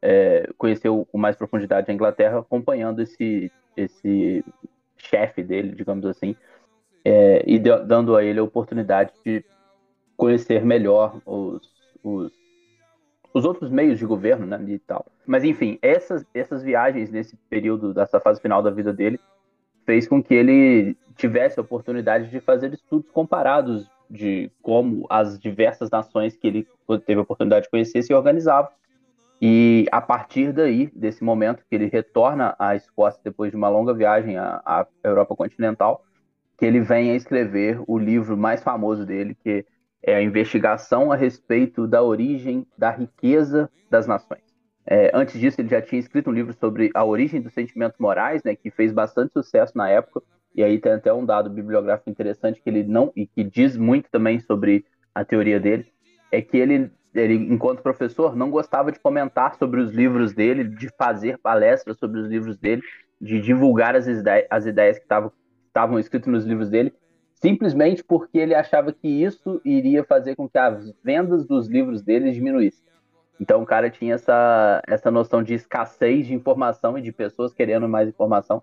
[0.00, 4.42] é, conheceu com mais profundidade a Inglaterra, acompanhando esse, esse
[4.96, 6.34] chefe dele, digamos assim,
[7.04, 9.44] é, e deu, dando a ele a oportunidade de
[10.16, 11.60] conhecer melhor os,
[12.02, 12.32] os
[13.34, 15.04] os outros meios de governo, né, e tal.
[15.26, 19.18] Mas enfim, essas, essas viagens nesse período dessa fase final da vida dele
[19.84, 25.90] fez com que ele tivesse a oportunidade de fazer estudos comparados de como as diversas
[25.90, 26.68] nações que ele
[27.04, 28.70] teve a oportunidade de conhecer se organizavam.
[29.42, 33.92] E a partir daí, desse momento que ele retorna à Escócia depois de uma longa
[33.92, 36.04] viagem à, à Europa continental,
[36.56, 39.64] que ele vem a escrever o livro mais famoso dele, que
[40.02, 44.42] é a investigação a respeito da origem da riqueza das nações.
[44.86, 48.42] É, antes disso, ele já tinha escrito um livro sobre a origem dos sentimentos morais,
[48.44, 50.22] né, que fez bastante sucesso na época,
[50.54, 54.10] e aí tem até um dado bibliográfico interessante que ele não e que diz muito
[54.10, 54.84] também sobre
[55.14, 55.86] a teoria dele,
[56.30, 60.88] é que ele, ele enquanto professor não gostava de comentar sobre os livros dele, de
[60.98, 62.82] fazer palestras sobre os livros dele,
[63.20, 65.32] de divulgar as, ideias, as ideias que estavam
[65.98, 66.92] escritas nos livros dele,
[67.34, 72.32] simplesmente porque ele achava que isso iria fazer com que as vendas dos livros dele
[72.32, 72.84] diminuíssem.
[73.40, 77.88] Então o cara tinha essa, essa noção de escassez de informação e de pessoas querendo
[77.88, 78.62] mais informação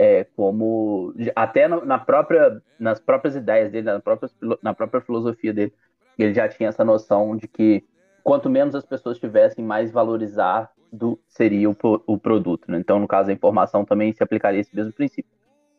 [0.00, 4.30] é, como até na própria, nas próprias ideias dele, na própria,
[4.62, 5.74] na própria filosofia dele,
[6.18, 7.84] ele já tinha essa noção de que
[8.24, 12.70] quanto menos as pessoas tivessem, mais valorizar do seria o, o produto.
[12.70, 12.78] Né?
[12.78, 15.30] Então, no caso, a informação também se aplicaria esse mesmo princípio.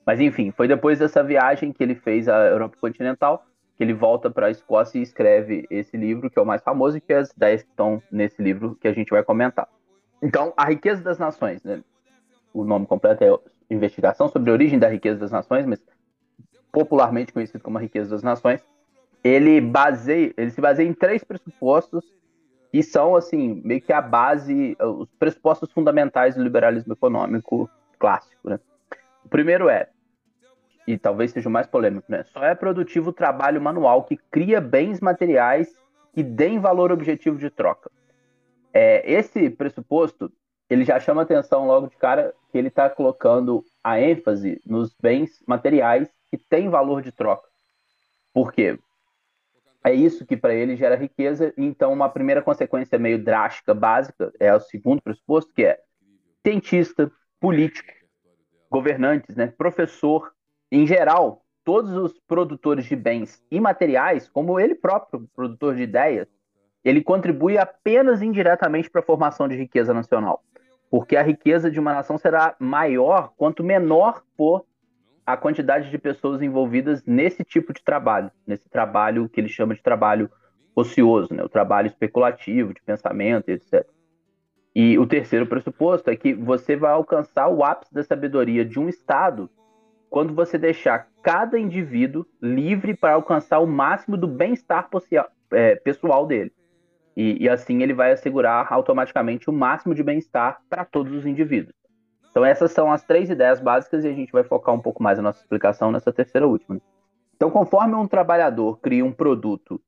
[0.05, 3.45] Mas, enfim, foi depois dessa viagem que ele fez à Europa continental
[3.77, 6.97] que ele volta para a Escócia e escreve esse livro, que é o mais famoso,
[6.97, 9.67] e que é as ideias que estão nesse livro que a gente vai comentar.
[10.21, 11.81] Então, A Riqueza das Nações, né?
[12.53, 15.81] o nome completo é investigação sobre a origem da riqueza das nações, mas
[16.71, 18.63] popularmente conhecido como a riqueza das nações,
[19.23, 22.03] ele baseia, ele se baseia em três pressupostos
[22.71, 28.49] que são assim meio que a base, os pressupostos fundamentais do liberalismo econômico clássico.
[28.49, 28.59] Né?
[29.23, 29.89] O primeiro é,
[30.87, 32.23] e talvez seja o mais polêmico, né?
[32.23, 35.73] Só é produtivo o trabalho manual que cria bens materiais
[36.13, 37.89] que deem valor objetivo de troca.
[38.73, 40.31] É, esse pressuposto
[40.69, 45.43] ele já chama atenção logo de cara que ele está colocando a ênfase nos bens
[45.45, 47.47] materiais que têm valor de troca.
[48.33, 48.79] Por quê?
[49.83, 51.53] É isso que para ele gera riqueza.
[51.57, 55.79] Então, uma primeira consequência meio drástica, básica, é o segundo pressuposto, que é
[56.45, 57.91] cientista, político,
[58.71, 60.31] governantes, né, professor,
[60.71, 66.27] em geral, todos os produtores de bens imateriais, como ele próprio, produtor de ideias,
[66.83, 70.43] ele contribui apenas indiretamente para a formação de riqueza nacional
[70.91, 74.65] porque a riqueza de uma nação será maior quanto menor for
[75.25, 79.81] a quantidade de pessoas envolvidas nesse tipo de trabalho, nesse trabalho que ele chama de
[79.81, 80.29] trabalho
[80.75, 81.41] ocioso, né?
[81.41, 83.87] o trabalho especulativo, de pensamento, etc.
[84.73, 88.87] E o terceiro pressuposto é que você vai alcançar o ápice da sabedoria de um
[88.87, 89.49] Estado
[90.09, 94.89] quando você deixar cada indivíduo livre para alcançar o máximo do bem-estar
[95.51, 96.51] é, pessoal dele.
[97.15, 101.75] E, e assim ele vai assegurar automaticamente o máximo de bem-estar para todos os indivíduos.
[102.29, 105.19] Então essas são as três ideias básicas e a gente vai focar um pouco mais
[105.19, 106.79] a nossa explicação nessa terceira última.
[107.35, 109.81] Então, conforme um trabalhador cria um produto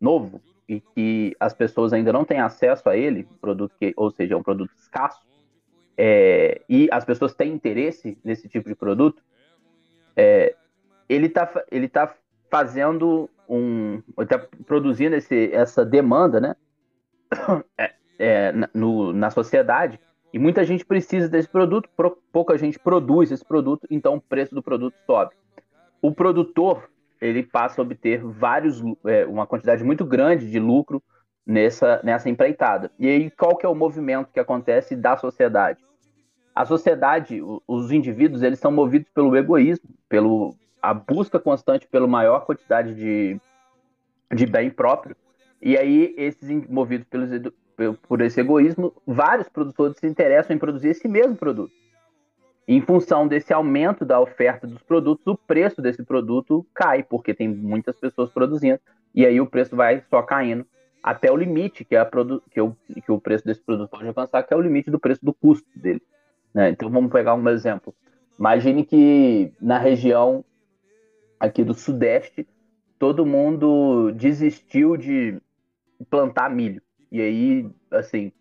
[0.00, 4.34] novo e que as pessoas ainda não têm acesso a ele, produto que, ou seja,
[4.34, 5.20] é um produto escasso,
[5.96, 9.22] é, e as pessoas têm interesse nesse tipo de produto,
[10.16, 10.54] é,
[11.08, 12.14] ele está ele tá
[12.50, 16.56] fazendo um, está produzindo esse, essa demanda, né,
[17.78, 20.00] é, é, no, na sociedade
[20.32, 21.88] e muita gente precisa desse produto,
[22.32, 25.34] pouca gente produz esse produto, então o preço do produto sobe.
[26.02, 26.90] O produtor
[27.20, 31.02] ele passa a obter vários, é, uma quantidade muito grande de lucro
[31.46, 32.90] nessa, nessa empreitada.
[32.98, 35.84] E aí qual que é o movimento que acontece da sociedade?
[36.54, 42.46] A sociedade, os indivíduos, eles são movidos pelo egoísmo, pelo a busca constante pela maior
[42.46, 43.40] quantidade de,
[44.32, 45.16] de bem próprio
[45.60, 47.30] e aí, esses movidos pelos,
[48.02, 51.72] por esse egoísmo, vários produtores se interessam em produzir esse mesmo produto.
[52.68, 57.48] Em função desse aumento da oferta dos produtos, o preço desse produto cai, porque tem
[57.48, 58.80] muitas pessoas produzindo,
[59.14, 60.66] e aí o preço vai só caindo
[61.02, 61.94] até o limite que,
[62.50, 65.24] que, o, que o preço desse produto pode alcançar, que é o limite do preço
[65.24, 66.02] do custo dele.
[66.52, 66.70] Né?
[66.70, 67.94] Então vamos pegar um exemplo.
[68.36, 70.44] Imagine que na região
[71.38, 72.46] aqui do Sudeste,
[72.98, 75.40] todo mundo desistiu de
[76.10, 76.82] plantar milho.
[77.10, 78.32] E aí, assim,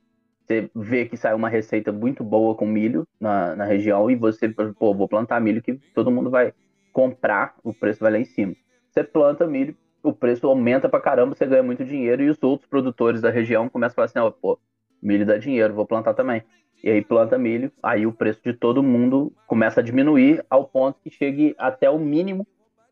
[0.45, 4.47] você vê que sai uma receita muito boa com milho na, na região e você,
[4.47, 6.53] pô, vou plantar milho que todo mundo vai
[6.93, 8.55] comprar, o preço vai lá em cima.
[8.91, 12.69] Você planta milho, o preço aumenta pra caramba, você ganha muito dinheiro e os outros
[12.69, 14.59] produtores da região começam a falar assim, ó, pô,
[15.01, 16.43] milho dá dinheiro, vou plantar também.
[16.83, 20.99] E aí planta milho, aí o preço de todo mundo começa a diminuir ao ponto
[21.03, 22.45] que chegue até o mínimo,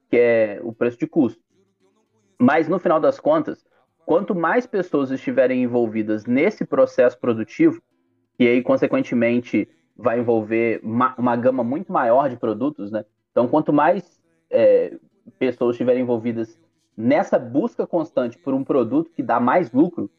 [0.09, 1.39] que é o preço de custo.
[2.39, 3.63] Mas no final das contas,
[4.05, 7.81] quanto mais pessoas estiverem envolvidas nesse processo produtivo,
[8.39, 13.05] e aí, consequentemente, vai envolver uma, uma gama muito maior de produtos, né?
[13.31, 14.97] Então, quanto mais é,
[15.39, 16.59] pessoas estiverem envolvidas
[16.95, 20.09] nessa busca constante por um produto que dá mais lucro,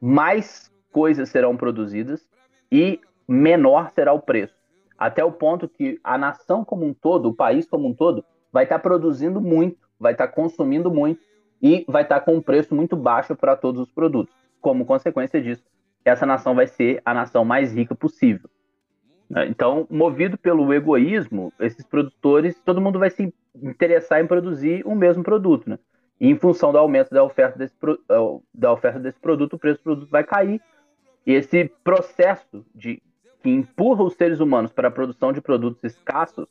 [0.00, 2.28] mais coisas serão produzidas
[2.70, 4.54] e menor será o preço.
[4.98, 8.64] Até o ponto que a nação como um todo, o país como um todo, vai
[8.64, 11.20] estar tá produzindo muito, vai estar tá consumindo muito
[11.62, 14.34] e vai estar tá com um preço muito baixo para todos os produtos.
[14.60, 15.64] Como consequência disso,
[16.04, 18.48] essa nação vai ser a nação mais rica possível.
[19.48, 23.32] Então, movido pelo egoísmo, esses produtores, todo mundo vai se
[23.62, 25.78] interessar em produzir o mesmo produto, né?
[26.20, 29.78] E em função do aumento da oferta desse, é, da oferta desse produto, o preço
[29.78, 30.60] do produto vai cair.
[31.24, 33.00] E esse processo de
[33.42, 36.46] que empurra os seres humanos para a produção de produtos escassos,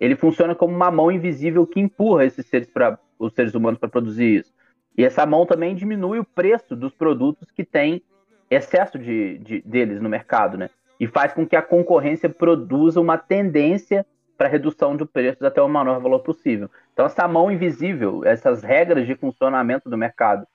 [0.00, 3.88] ele funciona como uma mão invisível que empurra esses seres para os seres humanos para
[3.88, 4.52] produzir isso.
[4.96, 8.02] E essa mão também diminui o preço dos produtos que têm
[8.50, 10.68] excesso de, de, deles no mercado, né?
[11.00, 14.06] E faz com que a concorrência produza uma tendência
[14.36, 16.68] para redução de preços até o menor valor possível.
[16.92, 20.46] Então, essa mão invisível, essas regras de funcionamento do mercado,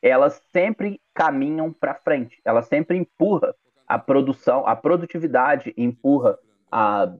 [0.00, 3.54] elas sempre caminham para frente, ela sempre empurra
[3.86, 6.38] a produção, a produtividade, empurra
[6.70, 7.12] a,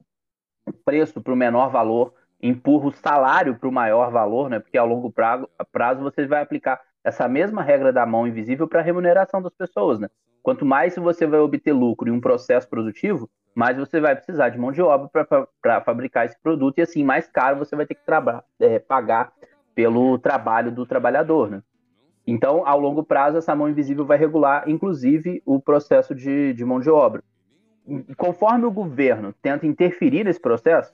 [0.85, 4.59] preço para o menor valor, empurra o salário para o maior valor, né?
[4.59, 8.79] Porque ao longo prazo, prazo você vai aplicar essa mesma regra da mão invisível para
[8.79, 10.09] a remuneração das pessoas, né?
[10.41, 14.57] Quanto mais você vai obter lucro em um processo produtivo, mais você vai precisar de
[14.57, 15.09] mão de obra
[15.61, 18.01] para fabricar esse produto e assim mais caro você vai ter que
[18.59, 19.31] é, pagar
[19.75, 21.61] pelo trabalho do trabalhador, né?
[22.25, 26.79] Então, ao longo prazo, essa mão invisível vai regular, inclusive, o processo de, de mão
[26.79, 27.23] de obra.
[28.15, 30.93] Conforme o governo tenta interferir nesse processo,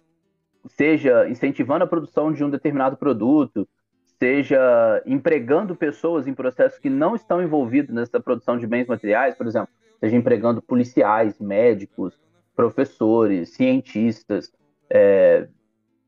[0.70, 3.68] seja incentivando a produção de um determinado produto,
[4.20, 9.47] seja empregando pessoas em processos que não estão envolvidos nessa produção de bens materiais, por
[9.47, 12.20] exemplo, seja empregando policiais, médicos,
[12.55, 14.51] professores, cientistas,
[14.89, 15.47] é,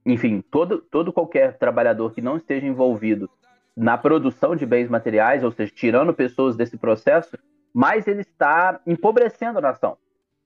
[0.06, 3.30] enfim, todo, todo qualquer trabalhador que não esteja envolvido
[3.76, 7.38] na produção de bens materiais, ou seja, tirando pessoas desse processo,
[7.74, 9.98] mais ele está empobrecendo a nação.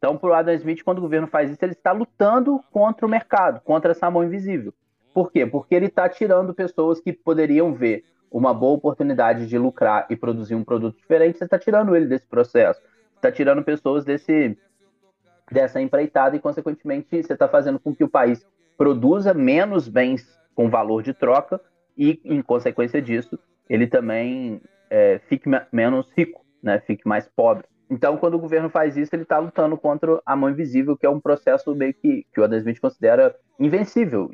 [0.04, 3.10] Então, para o Adam Smith, quando o governo faz isso, ele está lutando contra o
[3.10, 4.74] mercado, contra essa mão invisível.
[5.14, 5.46] Por quê?
[5.46, 10.56] Porque ele está tirando pessoas que poderiam ver uma boa oportunidade de lucrar e produzir
[10.56, 12.82] um produto diferente, você está tirando ele desse processo.
[13.16, 14.58] Está tirando pessoas desse,
[15.50, 18.46] dessa empreitada e, consequentemente, você está fazendo com que o país
[18.78, 21.62] produza menos bens com valor de troca
[21.98, 23.40] e, em consequência disso,
[23.70, 26.82] ele também é, fique menos rico, né?
[26.82, 27.66] fique mais pobre.
[27.94, 31.10] Então, quando o governo faz isso, ele está lutando contra a mão invisível, que é
[31.10, 34.32] um processo meio que, que o Adam Smith considera invencível,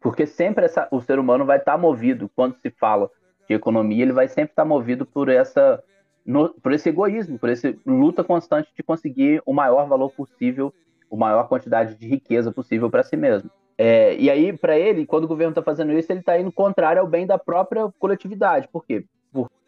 [0.00, 3.08] porque sempre essa, o ser humano vai estar tá movido, quando se fala
[3.48, 5.80] de economia, ele vai sempre estar tá movido por essa
[6.26, 10.74] no, por esse egoísmo, por essa luta constante de conseguir o maior valor possível,
[11.10, 13.48] a maior quantidade de riqueza possível para si mesmo.
[13.78, 17.00] É, e aí, para ele, quando o governo está fazendo isso, ele está indo contrário
[17.00, 18.68] ao bem da própria coletividade.
[18.72, 19.04] Por quê?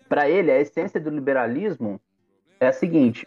[0.08, 2.00] Para ele, a essência do liberalismo
[2.64, 3.26] é a seguinte: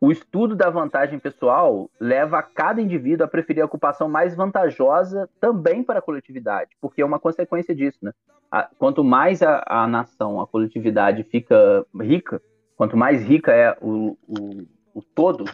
[0.00, 5.82] o estudo da vantagem pessoal leva cada indivíduo a preferir a ocupação mais vantajosa também
[5.82, 8.12] para a coletividade, porque é uma consequência disso, né?
[8.50, 12.40] A, quanto mais a, a, nação, a coletividade fica rica,
[12.76, 15.44] quanto mais rica é o, o, o todo,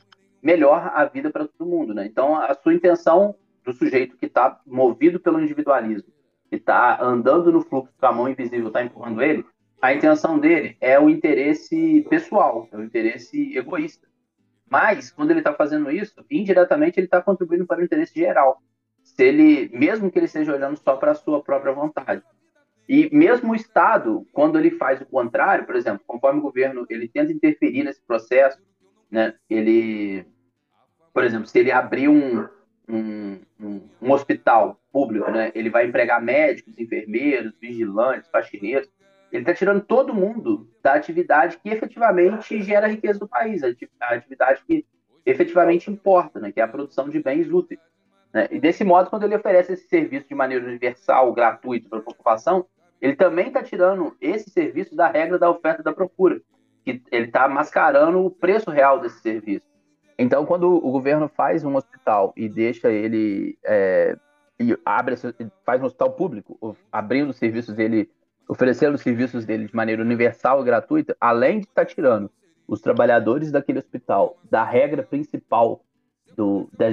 [0.42, 2.04] melhor a vida para todo mundo, né?
[2.06, 6.12] Então, a sua intenção do sujeito que está movido pelo individualismo,
[6.50, 9.46] que está andando no fluxo que a mão invisível está empurrando ele,
[9.82, 14.06] a intenção dele é o interesse pessoal, é o interesse egoísta.
[14.70, 18.62] Mas, quando ele está fazendo isso, indiretamente ele está contribuindo para o interesse geral.
[19.02, 22.22] Se ele, mesmo que ele esteja olhando só para a sua própria vontade.
[22.88, 27.08] E mesmo o Estado, quando ele faz o contrário, por exemplo, conforme o governo ele
[27.08, 28.62] tenta interferir nesse processo,
[29.10, 30.24] né, ele,
[31.12, 32.48] por exemplo, se ele abrir um,
[32.88, 38.88] um, um, um hospital público, né, ele vai empregar médicos, enfermeiros, vigilantes, faxineiros,
[39.32, 43.68] ele está tirando todo mundo da atividade que efetivamente gera riqueza do país, a
[44.10, 44.86] atividade que
[45.24, 47.80] efetivamente importa, né, que é a produção de bens úteis.
[48.32, 48.48] Né?
[48.50, 52.66] E desse modo, quando ele oferece esse serviço de maneira universal, gratuito para a população,
[53.00, 56.40] ele também está tirando esse serviço da regra da oferta e da procura,
[56.84, 59.64] que ele está mascarando o preço real desse serviço.
[60.18, 64.16] Então, quando o governo faz um hospital e deixa ele é,
[64.60, 65.16] e abre,
[65.64, 68.10] faz um hospital público, abrindo os serviços dele,
[68.48, 72.30] oferecendo os serviços dele de maneira universal e gratuita, além de estar tá tirando
[72.66, 75.82] os trabalhadores daquele hospital da regra principal
[76.72, 76.86] da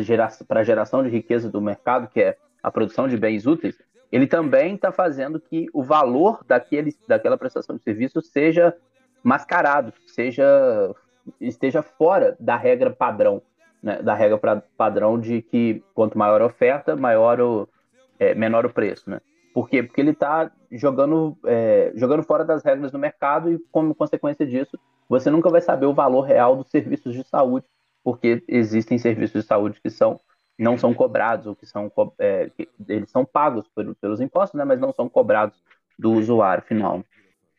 [0.47, 3.77] para a geração de riqueza do mercado, que é a produção de bens úteis,
[4.11, 8.75] ele também está fazendo que o valor daquele, daquela prestação de serviço seja
[9.23, 10.93] mascarado, seja
[11.39, 13.41] esteja fora da regra padrão,
[13.83, 17.69] né, da regra pra, padrão de que quanto maior a oferta, maior o,
[18.17, 19.09] é, menor o preço.
[19.09, 19.19] Né?
[19.53, 19.83] Por quê?
[19.83, 24.77] Porque ele está jogando, é, jogando fora das regras do mercado e, como consequência disso,
[25.07, 27.65] você nunca vai saber o valor real dos serviços de saúde,
[28.03, 30.19] porque existem serviços de saúde que são
[30.57, 31.89] não são cobrados ou que são
[32.19, 35.57] é, que eles são pagos por, pelos impostos, né, mas não são cobrados
[35.97, 37.03] do usuário final.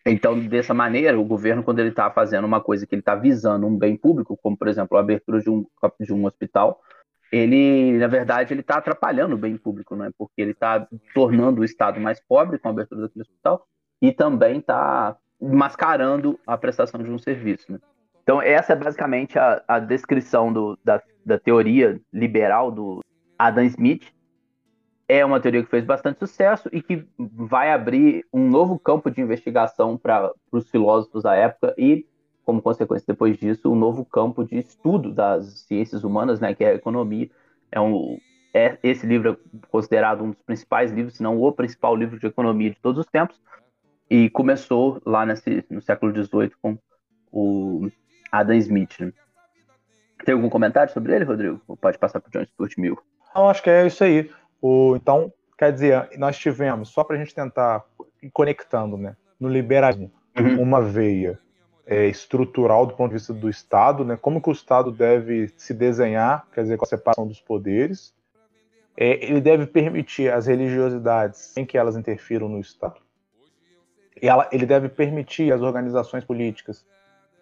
[0.05, 3.67] Então, dessa maneira, o governo, quando ele está fazendo uma coisa que ele está visando
[3.67, 5.65] um bem público, como por exemplo a abertura de um,
[5.99, 6.81] de um hospital,
[7.31, 10.11] ele, na verdade, ele está atrapalhando o bem público, né?
[10.19, 13.67] Porque ele está tornando o Estado mais pobre com a abertura daquele hospital
[14.03, 17.73] e também está mascarando a prestação de um serviço.
[17.73, 17.79] Né?
[18.23, 23.01] Então, essa é basicamente a, a descrição do, da, da teoria liberal do
[23.39, 24.13] Adam Smith.
[25.09, 29.21] É uma teoria que fez bastante sucesso e que vai abrir um novo campo de
[29.21, 32.07] investigação para os filósofos da época e
[32.45, 36.71] como consequência depois disso, um novo campo de estudo das ciências humanas, né, que é
[36.71, 37.31] a economia.
[37.71, 38.19] É um,
[38.53, 42.27] é, esse livro é considerado um dos principais livros, se não o principal livro de
[42.27, 43.41] economia de todos os tempos,
[44.09, 46.77] e começou lá nesse, no século XVIII com
[47.31, 47.89] o
[48.33, 48.99] Adam Smith.
[48.99, 49.13] Né?
[50.25, 51.61] Tem algum comentário sobre ele, Rodrigo?
[51.69, 52.99] Ou pode passar para o John Stuart Mill?
[53.35, 54.29] Não, acho que é isso aí.
[54.61, 57.85] O, então, quer dizer, nós tivemos, só para a gente tentar
[58.21, 60.61] ir conectando, né, no liberalismo, uhum.
[60.61, 61.39] uma veia
[61.91, 64.17] é, estrutural do ponto de vista do Estado, né?
[64.17, 68.15] Como que o Estado deve se desenhar, quer dizer, com a separação dos poderes.
[68.97, 73.01] É, ele deve permitir as religiosidades sem que elas interfiram no Estado.
[74.23, 76.87] Ela, ele deve permitir as organizações políticas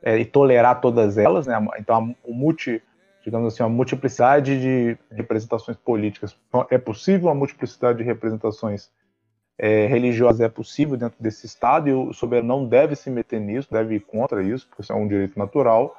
[0.03, 1.55] é, e tolerar todas elas, né?
[1.78, 2.82] Então, o multi,
[3.22, 8.90] digamos assim, a multiplicidade de representações políticas então, é possível, a multiplicidade de representações
[9.59, 13.68] é, religiosa é possível dentro desse Estado e o soberano não deve se meter nisso,
[13.72, 15.96] deve ir contra isso, porque isso é um direito natural.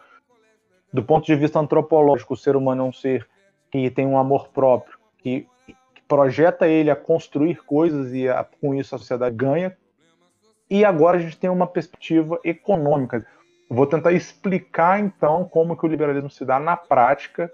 [0.93, 3.28] Do ponto de vista antropológico, o ser humano é um ser
[3.70, 5.45] que tem um amor próprio, que,
[5.93, 9.78] que projeta ele a construir coisas e a, com isso a sociedade ganha.
[10.70, 13.26] E agora a gente tem uma perspectiva econômica.
[13.70, 17.51] Vou tentar explicar então como que o liberalismo se dá na prática,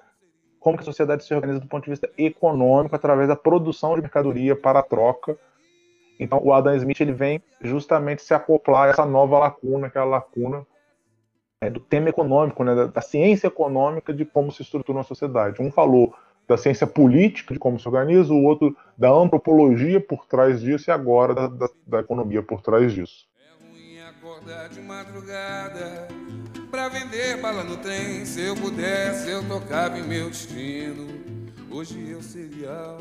[0.59, 4.01] como que a sociedade se organiza do ponto de vista econômico através da produção de
[4.01, 5.37] mercadoria para a troca
[6.19, 10.03] então o Adam Smith ele vem justamente se acoplar a essa nova lacuna, que é
[10.03, 10.65] lacuna
[11.61, 15.61] é, do tema econômico, né, da, da, ciência econômica de como se estrutura uma sociedade.
[15.61, 16.13] Um falou
[16.47, 20.91] da ciência política, de como se organiza, o outro da antropologia por trás disso e
[20.91, 23.27] agora da, da, da economia por trás disso.
[23.39, 26.07] É ruim acordar de madrugada
[26.69, 28.25] pra vender bala no trem.
[28.25, 31.07] Se eu pudesse, eu tocava em meu destino.
[31.71, 32.95] Hoje eu seria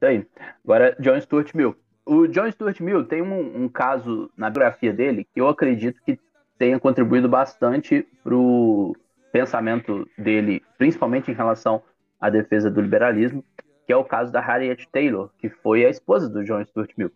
[0.00, 0.26] isso aí.
[0.64, 1.76] Agora, John Stuart Mill.
[2.06, 6.18] O John Stuart Mill tem um, um, caso na biografia dele que eu acredito que
[6.58, 8.96] tenha contribuído bastante para o
[9.32, 11.82] pensamento dele, principalmente em relação
[12.20, 13.44] à defesa do liberalismo,
[13.86, 17.12] que é o caso da Harriet Taylor, que foi a esposa do John Stuart Mill.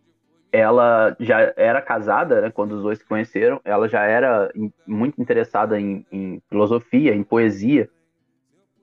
[0.51, 4.49] Ela já era casada né, quando os dois se conheceram, ela já era
[4.87, 7.89] muito interessada em, em filosofia, em poesia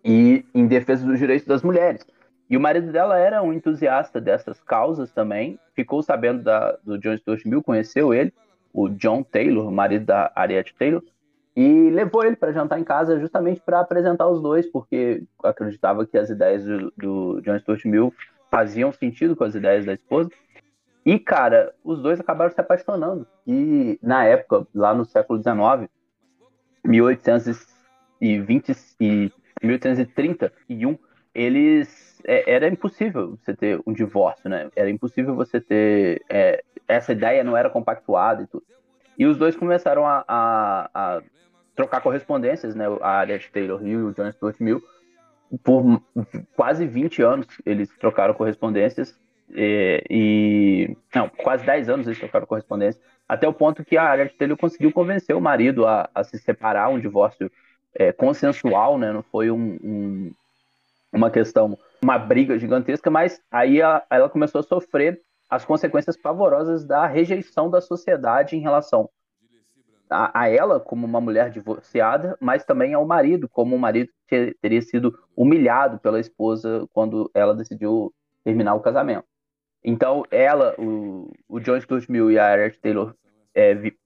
[0.05, 2.05] e em defesa dos direitos das mulheres.
[2.53, 5.59] E o marido dela era um entusiasta dessas causas também.
[5.75, 8.31] Ficou sabendo da, do John Stuart Mill, conheceu ele,
[8.75, 11.03] o John Taylor, o marido da Harriet Taylor,
[11.57, 16.19] e levou ele para jantar em casa justamente para apresentar os dois, porque acreditava que
[16.19, 18.13] as ideias do, do John Stuart Mill
[18.51, 20.29] faziam sentido com as ideias da esposa.
[21.07, 23.27] E, cara, os dois acabaram se apaixonando.
[23.47, 25.89] E, na época, lá no século XIX,
[26.85, 29.33] 1820 e
[29.63, 30.99] 1831,
[31.35, 34.71] eles é, era impossível você ter um divórcio, né?
[34.77, 36.23] Era impossível você ter.
[36.29, 38.65] É, essa ideia não era compactuada e tudo.
[39.19, 41.23] E os dois começaram a, a, a
[41.75, 42.87] trocar correspondências, né?
[43.01, 44.83] A Harriet Taylor e o John Stuart Mill.
[45.63, 46.03] Por
[46.57, 49.19] quase 20 anos eles trocaram correspondências.
[49.55, 54.35] E, e, não, quase 10 anos eles trocaram correspondência, até o ponto que a Harriet
[54.39, 57.53] Taylor conseguiu convencer o marido a, a se separar, um divórcio
[57.95, 59.13] é, consensual, né?
[59.13, 60.33] Não foi um, um
[61.13, 66.85] uma questão, uma briga gigantesca, mas aí ela, ela começou a sofrer as consequências pavorosas
[66.85, 69.09] da rejeição da sociedade em relação
[70.13, 74.55] a, a, ela como uma mulher divorciada, mas também ao marido, como um marido que
[74.61, 78.13] teria sido humilhado pela esposa quando ela decidiu
[78.45, 79.25] terminar o casamento.
[79.85, 83.15] Então, ela, o, o John Stuart Mill e a Harriet Taylor
[83.55, 83.97] é, vi,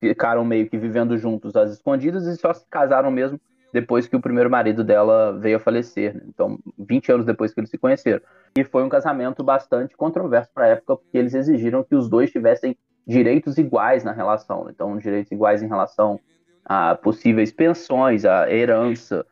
[0.00, 3.40] ficaram meio que vivendo juntos às escondidas e só se casaram mesmo
[3.74, 6.14] depois que o primeiro marido dela veio a falecer.
[6.14, 6.20] Né?
[6.28, 8.20] Então, 20 anos depois que eles se conheceram.
[8.56, 12.30] E foi um casamento bastante controverso para a época, porque eles exigiram que os dois
[12.30, 14.68] tivessem direitos iguais na relação.
[14.70, 16.20] Então, direitos iguais em relação
[16.64, 19.26] a possíveis pensões, a herança.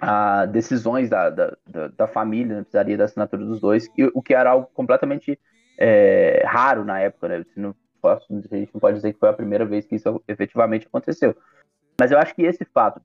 [0.00, 2.62] a decisões da, da, da, da família, né?
[2.62, 5.38] precisaria da assinatura dos dois, e, o que era algo completamente
[5.78, 7.44] é, raro na época, né?
[7.54, 8.18] Não, a
[8.56, 11.36] gente não pode dizer que foi a primeira vez que isso efetivamente aconteceu.
[12.00, 13.02] Mas eu acho que esse fato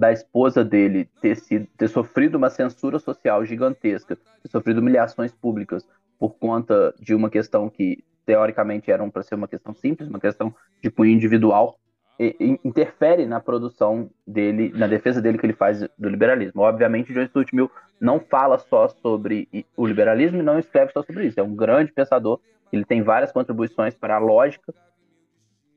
[0.00, 5.86] da esposa dele ter, sido, ter sofrido uma censura social gigantesca, ter sofrido humilhações públicas
[6.18, 10.54] por conta de uma questão que teoricamente era para ser uma questão simples, uma questão
[10.82, 11.78] de cunho individual,
[12.64, 16.62] interfere na produção dele, na defesa dele que ele faz do liberalismo.
[16.62, 17.70] Obviamente, John Stuart Mill
[18.00, 21.38] não fala só sobre o liberalismo e não escreve só sobre isso.
[21.38, 22.40] É um grande pensador,
[22.72, 24.72] ele tem várias contribuições para a lógica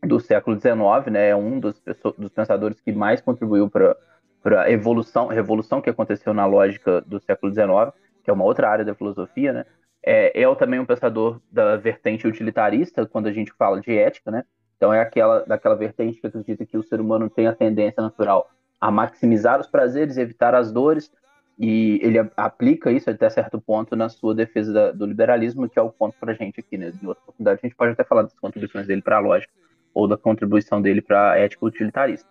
[0.02, 1.30] do século XIX, né?
[1.30, 1.82] É um dos,
[2.18, 3.96] dos pensadores que mais contribuiu para
[4.44, 8.84] a evolução, revolução que aconteceu na lógica do século XIX, que é uma outra área
[8.84, 9.66] da filosofia, né?
[10.06, 14.44] É, é também um pensador da vertente utilitarista, quando a gente fala de ética, né?
[14.76, 18.50] Então é aquela daquela vertente que acredita que o ser humano tem a tendência natural
[18.82, 21.10] a maximizar os prazeres, evitar as dores,
[21.58, 25.82] e ele aplica isso até certo ponto na sua defesa da, do liberalismo, que é
[25.82, 26.92] o ponto para a gente aqui, né?
[27.02, 29.54] Em outra oportunidade a gente pode até falar das contribuições dele para a lógica
[29.94, 32.28] ou da contribuição dele para a ética utilitarista.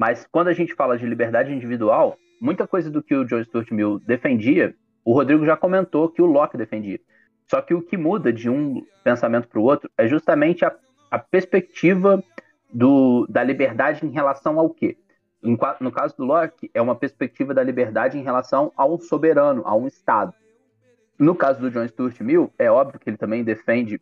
[0.00, 3.70] Mas quando a gente fala de liberdade individual, muita coisa do que o John Stuart
[3.70, 4.74] Mill defendia,
[5.04, 6.98] o Rodrigo já comentou que o Locke defendia.
[7.46, 10.74] Só que o que muda de um pensamento para o outro é justamente a
[11.10, 12.22] a perspectiva
[12.72, 14.96] do, da liberdade em relação ao quê?
[15.42, 19.74] No caso do Locke, é uma perspectiva da liberdade em relação a um soberano, a
[19.74, 20.32] um Estado.
[21.18, 24.00] No caso do John Stuart Mill, é óbvio que ele também defende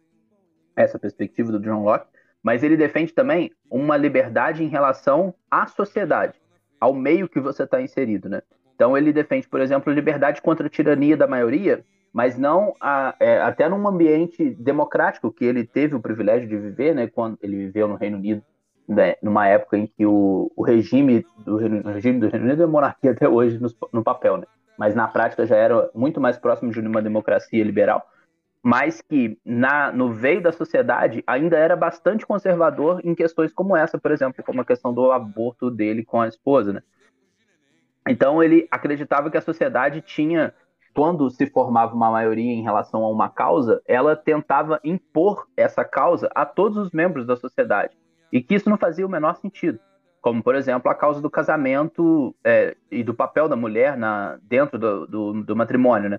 [0.76, 2.06] essa perspectiva do John Locke,
[2.42, 6.34] mas ele defende também uma liberdade em relação à sociedade,
[6.80, 8.42] ao meio que você está inserido, né?
[8.74, 13.40] Então ele defende, por exemplo, liberdade contra a tirania da maioria, mas não a, é,
[13.40, 17.88] até num ambiente democrático que ele teve o privilégio de viver, né, quando ele viveu
[17.88, 18.42] no Reino Unido,
[18.88, 22.66] né, numa época em que o, o regime, do Reino, regime do Reino Unido é
[22.66, 24.44] monarquia até hoje no, no papel, né,
[24.78, 28.06] mas na prática já era muito mais próximo de uma democracia liberal,
[28.62, 33.98] mas que na, no veio da sociedade ainda era bastante conservador em questões como essa,
[33.98, 36.82] por exemplo, como a questão do aborto dele com a esposa, né?
[38.08, 40.54] Então ele acreditava que a sociedade tinha
[40.94, 46.28] quando se formava uma maioria em relação a uma causa, ela tentava impor essa causa
[46.34, 47.96] a todos os membros da sociedade.
[48.32, 49.78] E que isso não fazia o menor sentido.
[50.20, 54.76] Como, por exemplo, a causa do casamento é, e do papel da mulher na, dentro
[54.76, 56.18] do, do, do matrimônio, né?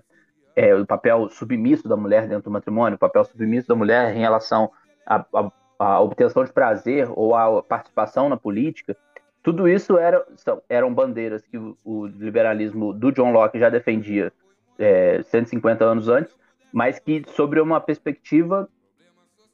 [0.56, 4.20] É, o papel submisso da mulher dentro do matrimônio, o papel submisso da mulher em
[4.20, 4.70] relação
[5.06, 8.96] à, à, à obtenção de prazer ou à participação na política.
[9.42, 14.32] Tudo isso era, são, eram bandeiras que o, o liberalismo do John Locke já defendia
[14.78, 16.36] é, 150 anos antes,
[16.72, 18.68] mas que sobre uma perspectiva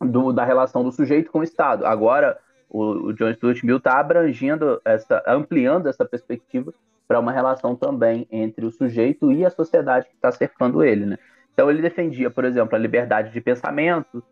[0.01, 1.87] do, da relação do sujeito com o Estado.
[1.87, 2.39] Agora,
[2.69, 6.73] o, o John Stuart Mill está abrangindo, essa, ampliando essa perspectiva
[7.07, 11.07] para uma relação também entre o sujeito e a sociedade que está cercando ele.
[11.07, 11.19] Né?
[11.53, 14.23] Então, ele defendia, por exemplo, a liberdade de pensamento,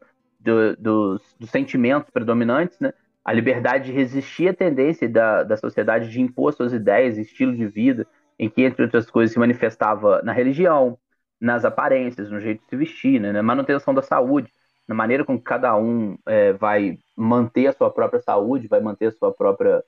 [0.41, 2.93] do, dos, dos, sentimentos predominantes, né?
[3.25, 7.66] a liberdade de resistir à tendência da, da sociedade de impor suas ideias, estilo de
[7.66, 8.07] vida,
[8.39, 10.99] em que, entre outras coisas, se manifestava na religião,
[11.41, 14.51] nas aparências, no jeito de se vestir, né, na manutenção da saúde,
[14.87, 19.07] na maneira com que cada um é, vai manter a sua própria saúde, vai manter
[19.07, 19.83] a sua própria,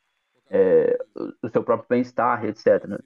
[0.51, 0.99] é,
[1.43, 2.87] o seu próprio bem-estar, etc.
[2.87, 2.99] Né?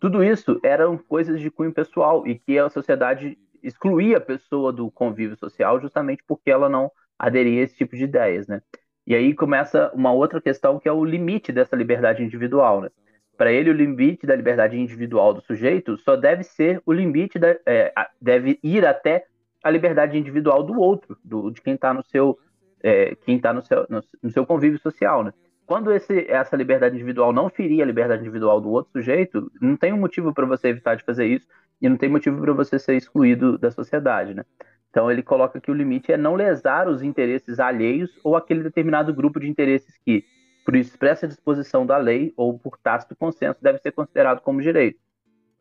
[0.00, 4.90] Tudo isso eram coisas de cunho pessoal e que a sociedade excluía a pessoa do
[4.90, 8.60] convívio social justamente porque ela não aderia a esse tipo de ideias, né?
[9.06, 12.90] E aí começa uma outra questão que é o limite dessa liberdade individual, né?
[13.36, 17.56] Para ele, o limite da liberdade individual do sujeito só deve ser o limite, da,
[17.66, 19.26] é, deve ir até
[19.62, 22.38] a liberdade individual do outro, do, de quem está no seu,
[22.82, 25.32] é, tá no seu, no, no, seu convívio social, né?
[25.66, 29.92] Quando esse, essa liberdade individual não ferir a liberdade individual do outro sujeito, não tem
[29.92, 31.46] um motivo para você evitar de fazer isso
[31.80, 34.44] e não tem motivo para você ser excluído da sociedade, né?
[34.90, 39.12] Então ele coloca que o limite é não lesar os interesses alheios ou aquele determinado
[39.12, 40.24] grupo de interesses que,
[40.64, 44.98] por expressa disposição da lei ou por tácito consenso, deve ser considerado como direito.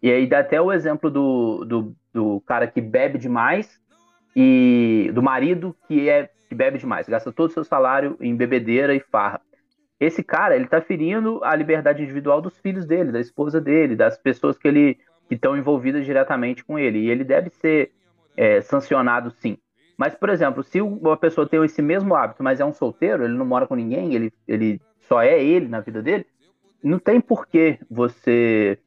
[0.01, 3.79] E aí dá até o exemplo do, do, do cara que bebe demais
[4.35, 8.93] e do marido que é que bebe demais, gasta todo o seu salário em bebedeira
[8.93, 9.41] e farra.
[10.03, 14.17] Esse cara, ele tá ferindo a liberdade individual dos filhos dele, da esposa dele, das
[14.17, 14.97] pessoas que ele
[15.29, 16.99] que estão envolvidas diretamente com ele.
[16.99, 17.91] E ele deve ser
[18.35, 19.57] é, sancionado sim.
[19.97, 23.37] Mas, por exemplo, se uma pessoa tem esse mesmo hábito, mas é um solteiro, ele
[23.37, 26.25] não mora com ninguém, ele, ele só é ele na vida dele,
[26.83, 28.77] não tem por que você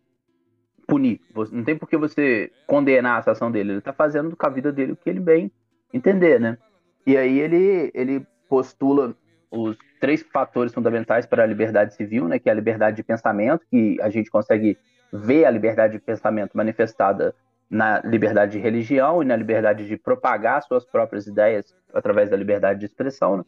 [0.87, 3.71] punir, não tem por que você condenar a ação dele.
[3.71, 5.51] Ele está fazendo com a vida dele o que ele bem
[5.95, 6.59] entender, né?
[7.07, 9.17] E aí ele, ele postula
[9.51, 12.39] os três fatores fundamentais para a liberdade civil, né?
[12.39, 14.79] Que é a liberdade de pensamento, que a gente consegue
[15.13, 17.35] vê a liberdade de pensamento manifestada
[17.71, 22.81] na liberdade de religião e na liberdade de propagar suas próprias ideias através da liberdade
[22.81, 23.39] de expressão.
[23.39, 23.45] Né?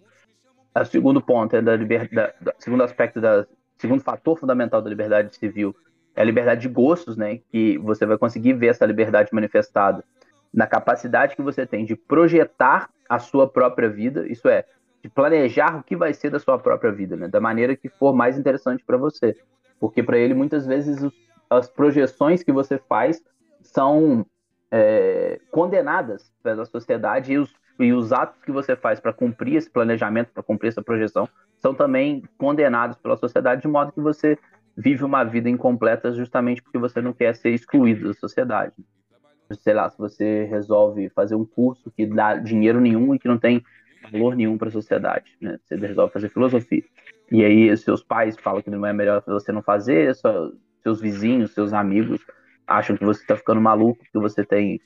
[0.76, 3.46] O segundo ponto é da liberdade, segundo aspecto da
[3.76, 5.74] segundo fator fundamental da liberdade civil
[6.16, 7.38] é a liberdade de gostos, né?
[7.48, 10.04] Que você vai conseguir ver essa liberdade manifestada
[10.52, 14.64] na capacidade que você tem de projetar a sua própria vida, isso é,
[15.02, 17.28] de planejar o que vai ser da sua própria vida, né?
[17.28, 19.36] Da maneira que for mais interessante para você,
[19.78, 21.12] porque para ele muitas vezes os,
[21.48, 23.22] as projeções que você faz
[23.62, 24.26] são
[24.70, 29.70] é, condenadas pela sociedade e os, e os atos que você faz para cumprir esse
[29.70, 31.28] planejamento, para cumprir essa projeção,
[31.58, 34.38] são também condenados pela sociedade, de modo que você
[34.76, 38.74] vive uma vida incompleta justamente porque você não quer ser excluído da sociedade.
[39.60, 43.38] Sei lá, se você resolve fazer um curso que dá dinheiro nenhum e que não
[43.38, 43.64] tem
[44.10, 45.58] valor nenhum para a sociedade, né?
[45.64, 46.82] Você resolve fazer filosofia.
[47.30, 50.50] E aí seus pais falam que não é melhor você não fazer, só,
[50.82, 52.24] seus vizinhos, seus amigos
[52.68, 54.80] acham que você está ficando maluco, que você tem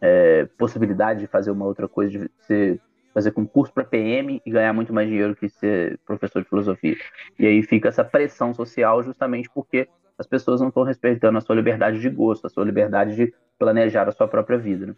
[0.00, 2.80] é, possibilidade de fazer uma outra coisa, de ser,
[3.14, 6.96] fazer concurso para PM e ganhar muito mais dinheiro que ser professor de filosofia.
[7.38, 9.88] E aí fica essa pressão social justamente porque
[10.18, 14.08] as pessoas não estão respeitando a sua liberdade de gosto, a sua liberdade de planejar
[14.08, 14.86] a sua própria vida.
[14.86, 14.94] Né?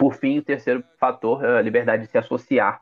[0.00, 2.80] Por fim, o terceiro fator é a liberdade de se associar,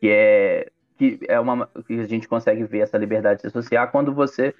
[0.00, 3.90] que é que é uma que a gente consegue ver essa liberdade de se associar
[3.90, 4.54] quando você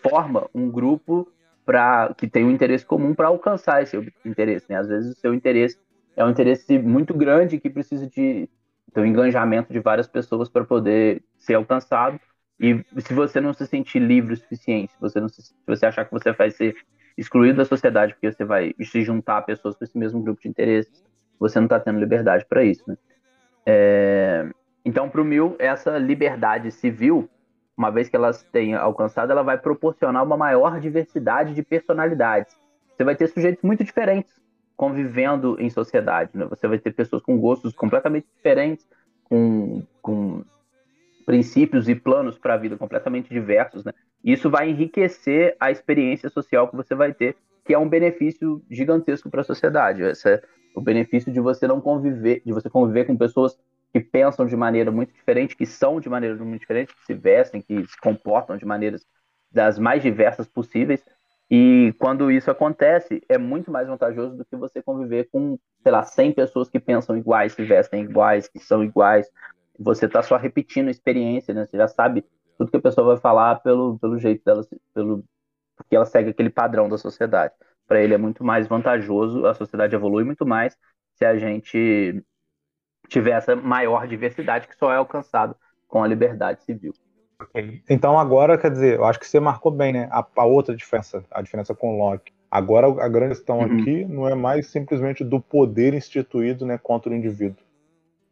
[0.00, 1.26] forma um grupo
[1.66, 4.66] para que tem um interesse comum para alcançar esse interesse.
[4.68, 4.76] Né?
[4.76, 5.76] Às vezes o seu interesse
[6.16, 8.48] é um interesse muito grande que precisa de
[8.96, 12.20] um engajamento de várias pessoas para poder ser alcançado.
[12.60, 15.86] E se você não se sentir livre o suficiente, se você, não se, se você
[15.86, 16.76] achar que você vai ser
[17.16, 20.48] excluído da sociedade porque você vai se juntar a pessoas com esse mesmo grupo de
[20.48, 21.07] interesses,
[21.38, 22.82] você não está tendo liberdade para isso.
[22.86, 22.96] Né?
[23.66, 24.48] É...
[24.84, 27.28] Então, para o Mil, essa liberdade civil
[27.78, 32.52] uma vez que elas tenham alcançado, ela vai proporcionar uma maior diversidade de personalidades.
[32.96, 34.34] Você vai ter sujeitos muito diferentes
[34.76, 36.30] convivendo em sociedade.
[36.34, 36.44] Né?
[36.46, 38.84] Você vai ter pessoas com gostos completamente diferentes,
[39.24, 40.44] com, com
[41.24, 43.84] princípios e planos para a vida completamente diversos.
[43.84, 43.92] Né?
[44.24, 49.30] Isso vai enriquecer a experiência social que você vai ter, que é um benefício gigantesco
[49.30, 50.02] para a sociedade.
[50.02, 50.42] Esse é
[50.78, 53.58] o benefício de você não conviver, de você conviver com pessoas
[53.92, 57.60] que pensam de maneira muito diferente, que são de maneira muito diferente, que se vestem,
[57.60, 59.04] que se comportam de maneiras
[59.50, 61.04] das mais diversas possíveis.
[61.50, 66.04] E quando isso acontece, é muito mais vantajoso do que você conviver com, sei lá,
[66.04, 69.28] 100 pessoas que pensam iguais, se vestem iguais, que são iguais.
[69.78, 71.64] Você está só repetindo a experiência, né?
[71.64, 72.24] Você já sabe
[72.56, 74.62] tudo que a pessoa vai falar pelo, pelo jeito dela,
[74.94, 75.24] pelo,
[75.76, 77.54] porque ela segue aquele padrão da sociedade.
[77.88, 80.76] Para ele é muito mais vantajoso, a sociedade evolui muito mais
[81.14, 82.22] se a gente
[83.08, 85.56] tiver essa maior diversidade que só é alcançado
[85.88, 86.92] com a liberdade civil.
[87.88, 90.08] Então agora, quer dizer, eu acho que você marcou bem, né?
[90.10, 92.32] A, a outra diferença, a diferença com o Locke.
[92.50, 93.80] Agora a grande questão uhum.
[93.80, 97.62] aqui não é mais simplesmente do poder instituído, né, contra o indivíduo,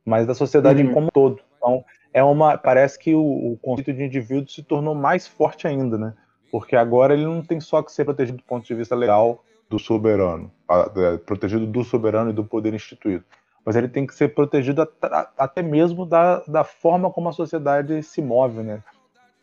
[0.04, 0.92] mas da sociedade uhum.
[0.92, 1.40] como um todo.
[1.56, 5.96] Então é uma, parece que o, o conceito de indivíduo se tornou mais forte ainda,
[5.96, 6.14] né?
[6.50, 9.78] Porque agora ele não tem só que ser protegido do ponto de vista legal do
[9.78, 10.50] soberano,
[10.96, 13.24] é, protegido do soberano e do poder instituído
[13.66, 14.88] mas ele tem que ser protegido
[15.36, 18.80] até mesmo da, da forma como a sociedade se move, né?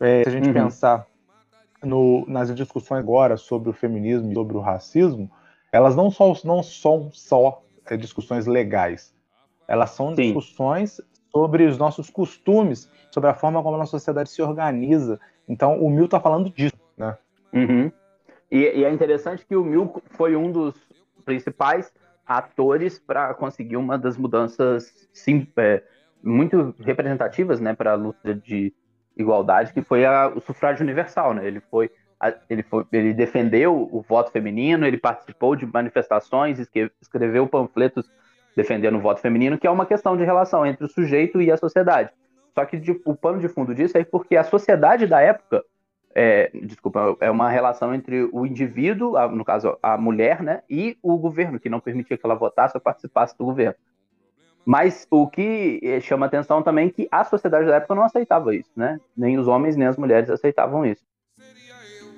[0.00, 0.54] É, se a gente uhum.
[0.54, 1.06] pensar
[1.82, 5.30] no, nas discussões agora sobre o feminismo e sobre o racismo,
[5.70, 9.14] elas não, só, não são só é, discussões legais,
[9.68, 10.22] elas são Sim.
[10.22, 15.20] discussões sobre os nossos costumes, sobre a forma como a nossa sociedade se organiza.
[15.46, 17.18] Então, o Mil está falando disso, né?
[17.52, 17.92] Uhum.
[18.54, 20.76] E, e, é interessante que o Mil foi um dos
[21.24, 21.92] principais
[22.24, 25.82] atores para conseguir uma das mudanças sim, é,
[26.22, 28.72] muito representativas né, para a luta de
[29.16, 31.34] igualdade, que foi a, o sufrágio universal.
[31.34, 31.44] Né?
[31.48, 31.90] Ele, foi,
[32.20, 36.60] a, ele, foi, ele defendeu o voto feminino, ele participou de manifestações,
[37.02, 38.08] escreveu panfletos
[38.56, 41.56] defendendo o voto feminino, que é uma questão de relação entre o sujeito e a
[41.56, 42.12] sociedade.
[42.54, 45.64] Só que de, o pano de fundo disso é porque a sociedade da época
[46.14, 50.96] é, desculpa, é uma relação entre o indivíduo, a, no caso a mulher, né, e
[51.02, 53.74] o governo, que não permitia que ela votasse ou participasse do governo.
[54.64, 58.54] Mas o que eh, chama atenção também é que a sociedade da época não aceitava
[58.54, 58.98] isso, né?
[59.14, 61.04] Nem os homens nem as mulheres aceitavam isso.
[61.38, 62.08] Seria eu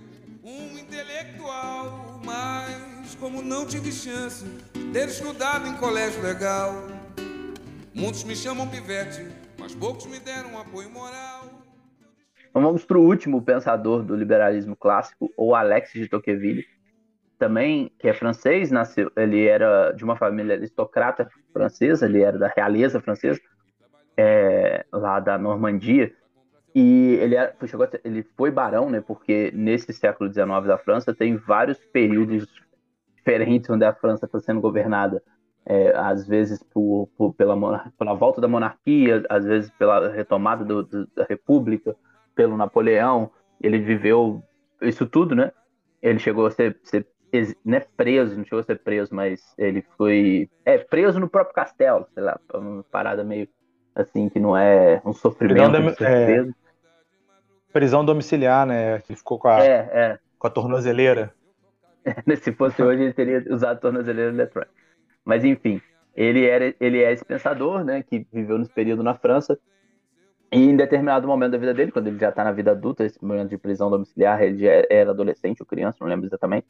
[0.44, 6.72] um intelectual, mas como não tive chance de ter estudado em colégio legal,
[7.92, 9.26] muitos me chamam pivete,
[9.58, 11.65] mas poucos me deram apoio moral.
[12.56, 16.64] Então vamos para o último pensador do liberalismo clássico, o Alex de Tocqueville,
[17.38, 22.48] também que é francês, nasceu, ele era de uma família aristocrata francesa, ele era da
[22.48, 23.38] realeza francesa,
[24.16, 26.14] é, lá da Normandia,
[26.74, 29.02] E ele, era, chegou ser, ele foi barão, né?
[29.02, 32.48] Porque nesse século XIX da França tem vários períodos
[33.14, 35.22] diferentes onde a França está sendo governada.
[35.66, 40.82] É, às vezes por, por, pela, pela volta da monarquia, às vezes pela retomada do,
[40.82, 41.94] do, da República,
[42.36, 43.32] pelo Napoleão.
[43.60, 44.40] Ele viveu
[44.80, 45.50] isso tudo, né?
[46.00, 47.04] Ele chegou a ser, ser
[47.64, 52.06] né, preso, não chegou a ser preso, mas ele foi é, preso no próprio castelo,
[52.14, 53.48] sei lá, uma parada meio
[53.94, 55.70] assim que não é um sofrimento.
[55.72, 56.46] Prisão, é,
[57.72, 59.00] prisão domiciliar, né?
[59.00, 60.18] Que ficou com a, é, é.
[60.38, 61.34] Com a tornozeleira.
[62.40, 64.72] Se fosse hoje, ele teria usado tornozeleira eletrônica.
[65.24, 65.80] Mas enfim,
[66.14, 68.02] ele, era, ele é esse pensador, né?
[68.02, 69.58] Que viveu nesse período na França.
[70.52, 73.22] E em determinado momento da vida dele, quando ele já está na vida adulta, esse
[73.22, 76.66] momento de prisão domiciliar, ele já era adolescente ou criança, não lembro exatamente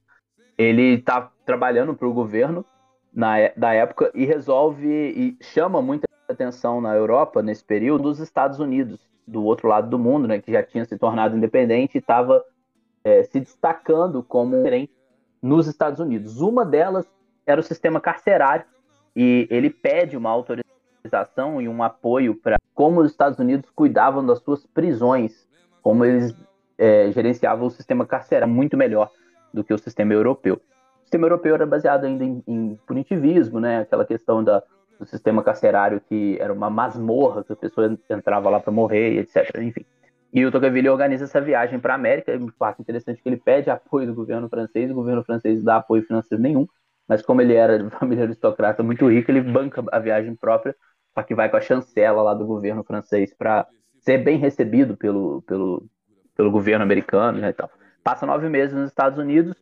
[0.58, 2.64] ele está trabalhando para o governo
[3.12, 8.58] na, da época e resolve e chama muita atenção na Europa nesse período dos Estados
[8.58, 12.42] Unidos, do outro lado do mundo, né, que já tinha se tornado independente e estava
[13.04, 14.56] é, se destacando como
[15.42, 16.40] nos Estados Unidos.
[16.40, 17.06] Uma delas
[17.46, 18.64] era o sistema carcerário
[19.14, 24.38] e ele pede uma autorização e um apoio para como os Estados Unidos cuidavam das
[24.40, 25.48] suas prisões,
[25.82, 26.36] como eles
[26.76, 29.10] é, gerenciavam o sistema carcerário muito melhor
[29.52, 30.60] do que o sistema europeu.
[30.98, 33.80] O sistema europeu era baseado ainda em, em punitivismo, né?
[33.80, 34.62] Aquela questão da,
[35.00, 39.56] do sistema carcerário que era uma masmorra, que a pessoa entrava lá para morrer, etc.
[39.62, 39.86] Enfim.
[40.30, 42.30] E o Tocqueville organiza essa viagem para a América.
[42.30, 45.76] É um fato interessante que ele pede apoio do governo francês, o governo francês dá
[45.76, 46.66] apoio financeiro nenhum,
[47.08, 50.76] mas como ele era de família aristocrata muito rica, ele banca a viagem própria,
[51.16, 53.66] para que vai com a chancela lá do governo francês para
[54.00, 55.88] ser bem recebido pelo, pelo,
[56.36, 57.70] pelo governo americano né, e tal
[58.04, 59.56] passa nove meses nos Estados Unidos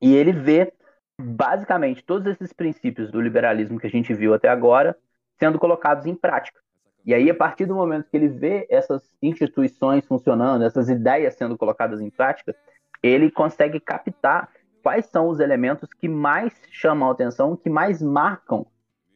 [0.00, 0.72] e ele vê
[1.20, 4.96] basicamente todos esses princípios do liberalismo que a gente viu até agora
[5.38, 6.60] sendo colocados em prática.
[7.04, 11.58] E aí, a partir do momento que ele vê essas instituições funcionando, essas ideias sendo
[11.58, 12.56] colocadas em prática,
[13.02, 14.48] ele consegue captar
[14.82, 18.66] quais são os elementos que mais chamam a atenção, que mais marcam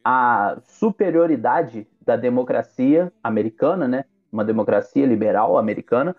[0.03, 4.05] a superioridade da democracia americana, né?
[4.31, 6.15] Uma democracia liberal americana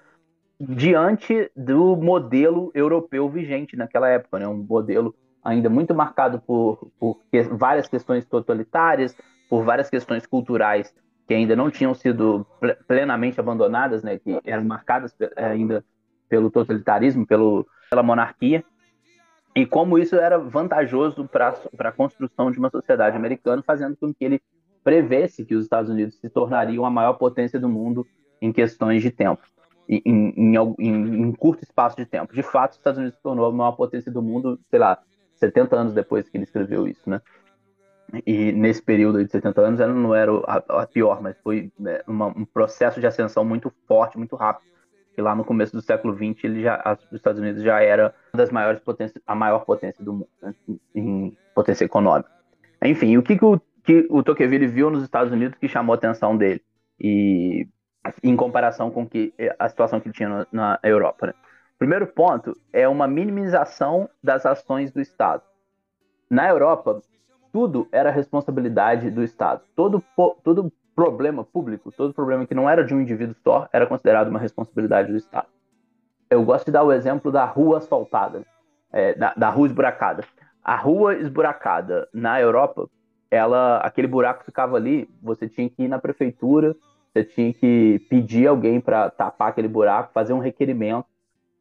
[0.60, 4.46] diante do modelo europeu vigente naquela época, né?
[4.46, 7.18] Um modelo ainda muito marcado por, por
[7.52, 9.16] várias questões totalitárias,
[9.48, 10.94] por várias questões culturais
[11.26, 12.44] que ainda não tinham sido
[12.88, 14.18] plenamente abandonadas, né?
[14.18, 15.84] Que eram marcadas é, ainda
[16.28, 18.64] pelo totalitarismo, pelo, pela monarquia.
[19.54, 24.24] E como isso era vantajoso para a construção de uma sociedade americana, fazendo com que
[24.24, 24.40] ele
[24.84, 28.06] prevesse que os Estados Unidos se tornariam a maior potência do mundo
[28.40, 29.42] em questões de tempo
[29.90, 32.32] em, em, em, um curto espaço de tempo.
[32.32, 34.98] De fato, os Estados Unidos se tornou a maior potência do mundo, sei lá,
[35.34, 37.20] 70 anos depois que ele escreveu isso, né?
[38.26, 42.00] E nesse período de 70 anos ela não era a, a pior, mas foi né,
[42.06, 44.68] uma, um processo de ascensão muito forte, muito rápido.
[45.16, 48.38] E lá no começo do século XX, ele já, os Estados Unidos já era uma
[48.38, 50.54] das maiores potências, a maior potência do mundo, né?
[50.94, 52.30] em potência econômica.
[52.82, 55.96] Enfim, o que, que o, que o Tocqueville viu nos Estados Unidos que chamou a
[55.96, 56.62] atenção dele?
[56.98, 57.68] E
[58.22, 61.28] em comparação com que eh, a situação que tinha na Europa.
[61.28, 61.34] Né?
[61.78, 65.42] Primeiro ponto é uma minimização das ações do Estado.
[66.28, 67.02] Na Europa,
[67.52, 69.62] tudo era responsabilidade do Estado.
[69.74, 70.02] Todo,
[70.42, 74.38] todo problema público, todo problema que não era de um indivíduo só, era considerado uma
[74.38, 75.48] responsabilidade do Estado.
[76.28, 78.42] Eu gosto de dar o exemplo da rua asfaltada,
[78.92, 80.24] é, da, da rua esburacada.
[80.62, 82.88] A rua esburacada na Europa,
[83.30, 86.76] ela, aquele buraco ficava ali, você tinha que ir na prefeitura
[87.12, 91.06] você tinha que pedir alguém para tapar aquele buraco, fazer um requerimento,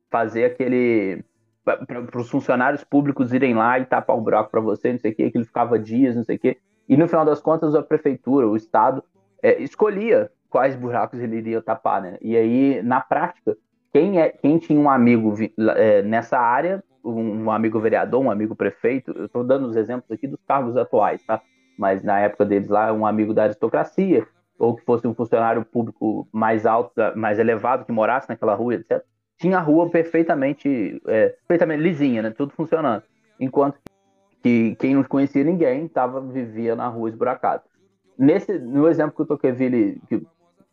[0.09, 1.23] fazer aquele.
[1.63, 5.15] para os funcionários públicos irem lá e tapar o buraco para você, não sei o
[5.15, 6.57] que ele ficava dias, não sei o quê.
[6.87, 9.03] E no final das contas, a prefeitura, o Estado,
[9.41, 12.17] é, escolhia quais buracos ele iria tapar, né?
[12.21, 13.55] E aí, na prática,
[13.93, 15.33] quem, é, quem tinha um amigo
[15.75, 20.11] é, nessa área, um, um, amigo vereador, um amigo prefeito, eu estou dando os exemplos
[20.11, 21.41] aqui dos cargos atuais, tá?
[21.77, 24.27] Mas na época deles lá, um amigo da aristocracia,
[24.57, 29.01] ou que fosse um funcionário público mais alto, mais elevado, que morasse naquela rua, etc.,
[29.37, 32.31] tinha a rua perfeitamente, é, perfeitamente lisinha, né?
[32.31, 33.03] Tudo funcionando.
[33.39, 33.79] Enquanto
[34.43, 37.63] que quem não conhecia ninguém tava, vivia na rua esburacada.
[38.19, 40.01] Nesse, no exemplo que o Tocqueville,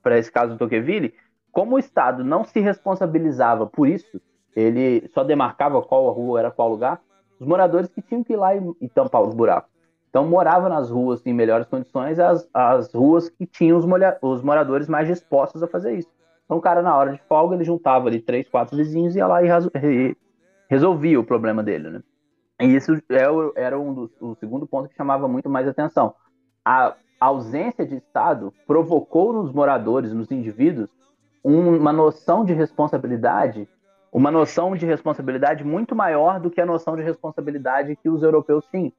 [0.03, 1.15] para esse caso do Tocqueville,
[1.53, 4.21] como o Estado não se responsabilizava por isso,
[4.57, 7.01] ele só demarcava qual rua era qual lugar,
[7.39, 9.71] os moradores que tinham que ir lá e, e tampar os buracos.
[10.11, 14.43] Então morava nas ruas em melhores condições as, as ruas que tinham os, molha, os
[14.43, 16.11] moradores mais dispostos a fazer isso.
[16.45, 19.27] Então o cara, na hora de folga, ele juntava ali três, quatro vizinhos e ia
[19.29, 19.49] lá e,
[19.85, 20.17] e
[20.69, 22.03] resolvia o problema dele, né?
[22.61, 23.25] E isso é
[23.55, 26.15] era um dos, o segundo ponto que chamava muito mais atenção.
[26.65, 30.91] A ausência de Estado provocou nos moradores, nos indivíduos,
[31.43, 33.69] uma noção de responsabilidade,
[34.13, 38.67] uma noção de responsabilidade muito maior do que a noção de responsabilidade que os europeus
[38.71, 38.93] tinham.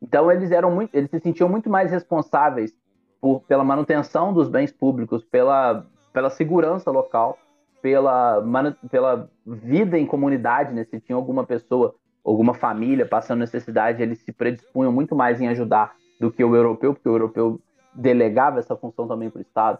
[0.00, 2.74] Então eles eram muito, eles se sentiam muito mais responsáveis
[3.20, 7.38] por, pela manutenção dos bens públicos, pela, pela segurança local,
[7.80, 8.42] pela,
[8.90, 10.84] pela vida em comunidade, né?
[10.84, 11.94] Se tinha alguma pessoa,
[12.24, 16.94] alguma família passando necessidade, eles se predispunham muito mais em ajudar do que o europeu,
[16.94, 17.60] porque o europeu
[17.92, 19.78] delegava essa função também para o Estado.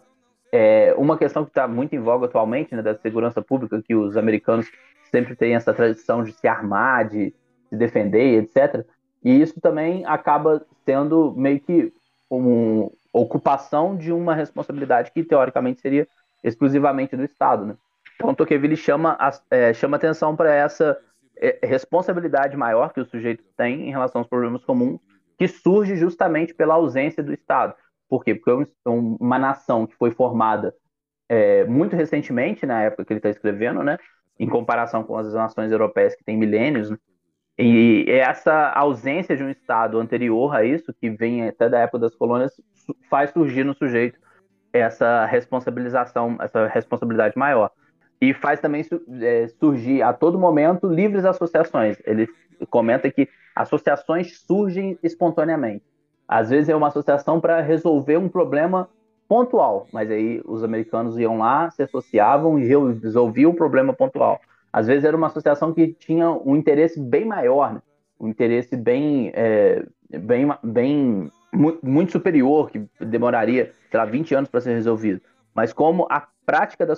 [0.51, 4.17] É, uma questão que está muito em voga atualmente, né, da segurança pública, que os
[4.17, 4.69] americanos
[5.09, 7.33] sempre têm essa tradição de se armar, de
[7.69, 8.85] se defender, etc.
[9.23, 11.93] E isso também acaba sendo meio que
[12.29, 16.05] uma ocupação de uma responsabilidade que teoricamente seria
[16.43, 17.75] exclusivamente do Estado, né?
[18.15, 19.17] Então Tocqueville chama,
[19.49, 20.99] é, chama atenção para essa
[21.37, 24.99] é, responsabilidade maior que o sujeito tem em relação aos problemas comuns,
[25.37, 27.73] que surge justamente pela ausência do Estado.
[28.09, 28.35] Por quê?
[28.35, 28.51] Porque
[28.85, 30.73] é uma nação que foi formada
[31.29, 33.97] é, muito recentemente, na época que ele está escrevendo, né?
[34.39, 36.97] Em comparação com as nações europeias que têm milênios, né?
[37.57, 42.15] E essa ausência de um Estado anterior a isso, que vem até da época das
[42.15, 42.59] colônias,
[43.09, 44.19] faz surgir no sujeito
[44.71, 47.69] essa responsabilização, essa responsabilidade maior.
[48.19, 48.83] E faz também
[49.21, 51.97] é, surgir a todo momento livres associações.
[52.05, 52.27] Ele
[52.69, 55.83] comenta que associações surgem espontaneamente.
[56.27, 58.89] Às vezes é uma associação para resolver um problema
[59.27, 64.39] pontual, mas aí os americanos iam lá, se associavam e resolviam o problema pontual.
[64.71, 67.81] Às vezes era uma associação que tinha um interesse bem maior, né?
[68.19, 71.31] um interesse bem, é, bem, bem
[71.83, 75.21] muito superior, que demoraria, sei lá, 20 anos para ser resolvido.
[75.53, 76.93] Mas como a prática da,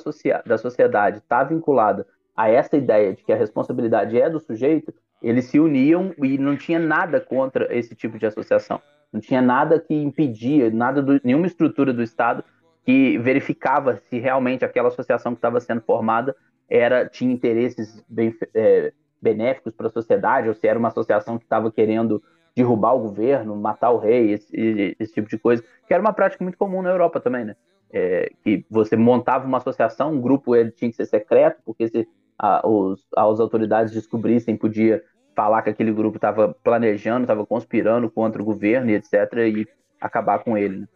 [0.46, 5.46] da sociedade está vinculada a essa ideia de que a responsabilidade é do sujeito, eles
[5.46, 8.82] se uniam e não tinha nada contra esse tipo de associação.
[9.12, 12.44] Não tinha nada que impedia, nada do, nenhuma estrutura do Estado
[12.86, 16.36] que verificava se realmente aquela associação que estava sendo formada
[16.70, 21.46] era tinha interesses bem, é, benéficos para a sociedade, ou se era uma associação que
[21.46, 22.22] estava querendo
[22.56, 26.44] derrubar o governo, matar o rei, esse, esse, tipo de coisa, que era uma prática
[26.44, 27.56] muito comum na Europa também, né?
[27.92, 32.08] É, que você montava uma associação, um grupo ele tinha que ser secreto, porque se
[32.38, 35.04] a, os, as autoridades descobrissem, podia
[35.36, 39.14] falar que aquele grupo estava planejando, estava conspirando contra o governo e etc.
[39.38, 39.68] e
[40.00, 40.80] acabar com ele.
[40.80, 40.88] Né?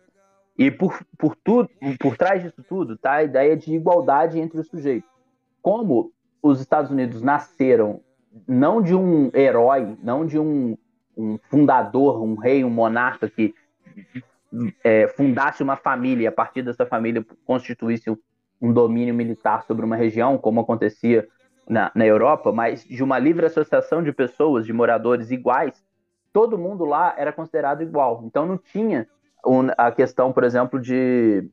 [0.58, 1.70] E por, por tudo,
[2.00, 5.10] por trás disso tudo, tá a ideia de igualdade entre os sujeitos.
[5.62, 6.12] Como
[6.42, 8.02] os Estados Unidos nasceram
[8.48, 10.78] não de um herói, não de um,
[11.18, 13.54] um fundador, um rei, um monarca que
[14.84, 18.10] é, fundasse uma família e a partir dessa família constituísse
[18.62, 21.28] um domínio militar sobre uma região, como acontecia
[21.68, 25.84] na, na Europa, mas de uma livre associação de pessoas, de moradores iguais,
[26.34, 28.24] todo mundo lá era considerado igual.
[28.26, 29.08] Então não tinha
[29.78, 31.48] a questão, por exemplo, de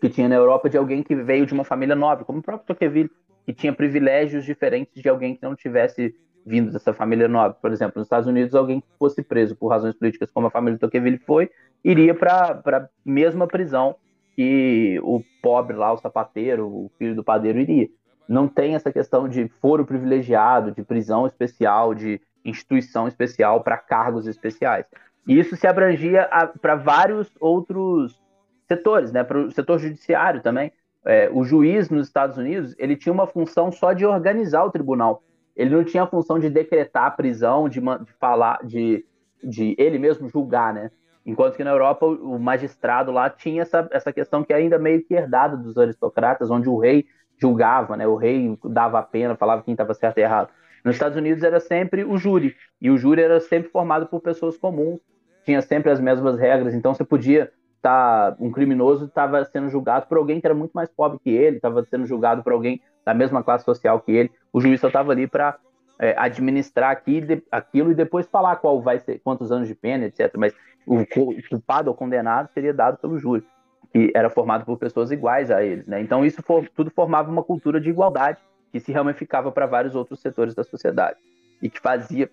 [0.00, 2.66] que tinha na Europa de alguém que veio de uma família nobre, como o próprio
[2.66, 3.10] Tocqueville,
[3.44, 6.14] que tinha privilégios diferentes de alguém que não tivesse
[6.44, 7.56] vindo dessa família nobre.
[7.60, 10.78] Por exemplo, nos Estados Unidos, alguém que fosse preso por razões políticas, como a família
[10.78, 11.50] Tocqueville foi,
[11.84, 13.96] iria para a mesma prisão
[14.34, 17.88] que o pobre lá, o sapateiro, o filho do padeiro iria
[18.28, 24.26] não tem essa questão de foro privilegiado, de prisão especial, de instituição especial para cargos
[24.26, 24.86] especiais.
[25.26, 26.28] E isso se abrangia
[26.60, 28.20] para vários outros
[28.66, 29.22] setores, né?
[29.22, 30.72] Para o setor judiciário também.
[31.04, 35.22] É, o juiz nos Estados Unidos ele tinha uma função só de organizar o tribunal.
[35.54, 39.04] Ele não tinha a função de decretar a prisão, de, de falar, de,
[39.42, 40.90] de ele mesmo julgar, né?
[41.24, 45.04] Enquanto que na Europa o magistrado lá tinha essa, essa questão que é ainda meio
[45.04, 47.06] que herdada dos aristocratas, onde o rei
[47.40, 48.06] julgava, né?
[48.06, 50.48] O rei dava a pena, falava quem estava certo e errado.
[50.84, 54.56] Nos Estados Unidos era sempre o júri, e o júri era sempre formado por pessoas
[54.56, 55.00] comuns,
[55.44, 60.06] tinha sempre as mesmas regras, então você podia estar tá, um criminoso estava sendo julgado
[60.06, 63.12] por alguém que era muito mais pobre que ele, estava sendo julgado por alguém da
[63.12, 64.30] mesma classe social que ele.
[64.52, 65.56] O juiz só estava ali para
[66.02, 70.04] é, administrar aqui, de, aquilo e depois falar qual vai ser, quantos anos de pena,
[70.06, 70.34] etc.
[70.36, 70.52] Mas
[70.84, 71.06] o
[71.48, 73.46] culpado ou condenado seria dado pelo júri
[73.92, 76.00] que era formado por pessoas iguais a eles, né?
[76.00, 78.38] Então isso for, tudo formava uma cultura de igualdade
[78.72, 81.18] que se ramificava para vários outros setores da sociedade
[81.60, 82.28] e que fazia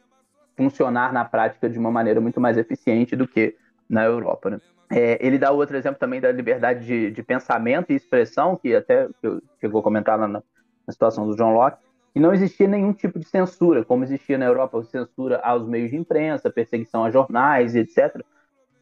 [0.57, 3.55] funcionar na prática de uma maneira muito mais eficiente do que
[3.87, 4.61] na Europa, né?
[4.91, 9.07] É, ele dá outro exemplo também da liberdade de, de pensamento e expressão, que até
[9.21, 10.41] eu chegou a comentar na, na
[10.89, 11.77] situação do John Locke,
[12.13, 15.97] que não existia nenhum tipo de censura, como existia na Europa, censura aos meios de
[15.97, 18.21] imprensa, perseguição a jornais, etc.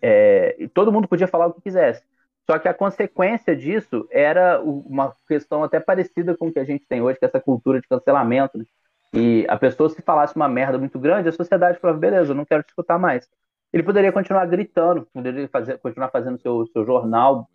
[0.01, 2.03] É, e todo mundo podia falar o que quisesse.
[2.49, 6.85] Só que a consequência disso era uma questão até parecida com o que a gente
[6.85, 8.57] tem hoje, que é essa cultura de cancelamento.
[8.57, 8.65] Né?
[9.13, 12.45] E a pessoa, se falasse uma merda muito grande, a sociedade falava, beleza, eu não
[12.45, 13.27] quero te escutar mais.
[13.73, 17.49] Ele poderia continuar gritando, poderia fazer, continuar fazendo seu, seu jornal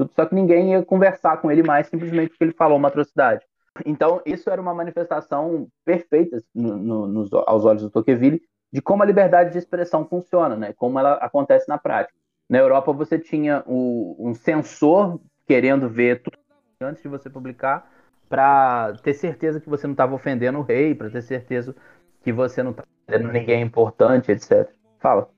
[0.00, 3.44] tudo, só que ninguém ia conversar com ele mais simplesmente porque ele falou uma atrocidade.
[3.86, 8.42] Então, isso era uma manifestação perfeita no, no, nos, aos olhos do Tocqueville
[8.72, 10.72] de como a liberdade de expressão funciona, né?
[10.72, 12.18] como ela acontece na prática.
[12.48, 16.38] Na Europa, você tinha o, um censor querendo ver tudo
[16.80, 17.90] antes de você publicar,
[18.28, 21.74] para ter certeza que você não estava ofendendo o rei, para ter certeza
[22.22, 24.70] que você não estava ofendendo ninguém importante, etc.
[24.98, 25.28] Fala.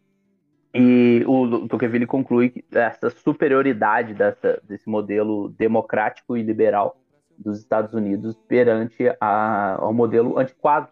[0.74, 7.01] E o Tocqueville conclui que essa superioridade dessa, desse modelo democrático e liberal
[7.38, 10.88] dos Estados Unidos perante a, ao modelo antiquado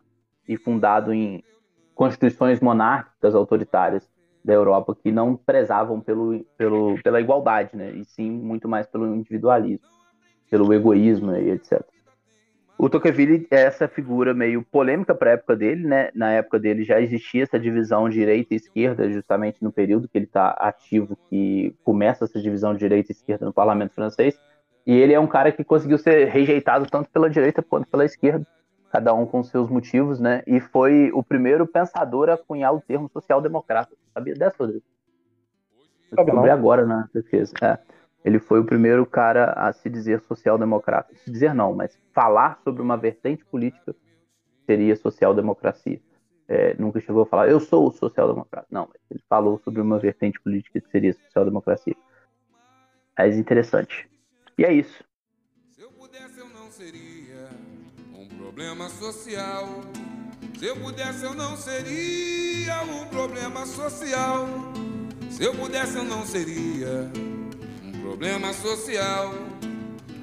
[0.48, 1.42] e fundado em
[1.94, 4.08] constituições monárquicas autoritárias
[4.44, 7.90] da Europa que não prezavam pelo, pelo, pela igualdade, né?
[7.92, 9.86] e sim muito mais pelo individualismo,
[10.50, 11.84] pelo egoísmo e etc.
[12.82, 16.08] O Tocqueville é essa figura meio polêmica para a época dele, né?
[16.14, 20.24] Na época dele já existia essa divisão direita e esquerda, justamente no período que ele
[20.24, 24.40] está ativo, que começa essa divisão direita e esquerda no parlamento francês.
[24.90, 28.44] E ele é um cara que conseguiu ser rejeitado tanto pela direita quanto pela esquerda,
[28.90, 30.42] cada um com seus motivos, né?
[30.48, 33.94] E foi o primeiro pensador a cunhar o termo social-democrata.
[34.12, 34.82] Sabia dessa, Rodrigo?
[36.10, 37.54] Eu descobri agora na pesquisa.
[37.62, 37.78] É.
[38.24, 41.14] Ele foi o primeiro cara a se dizer social-democrata.
[41.14, 43.94] Se dizer não, mas falar sobre uma vertente política
[44.66, 46.00] seria social-democracia.
[46.48, 48.66] É, nunca chegou a falar, eu sou o social-democrata.
[48.68, 51.94] Não, ele falou sobre uma vertente política que seria social-democracia.
[53.16, 54.10] Mas interessante.
[54.60, 55.02] E é isso.
[55.70, 57.48] Se eu pudesse, eu não seria
[58.14, 59.66] um problema social.
[60.58, 64.46] Se eu pudesse, eu não seria um problema social.
[65.30, 67.10] Se eu pudesse, eu não seria
[68.02, 69.32] problema social.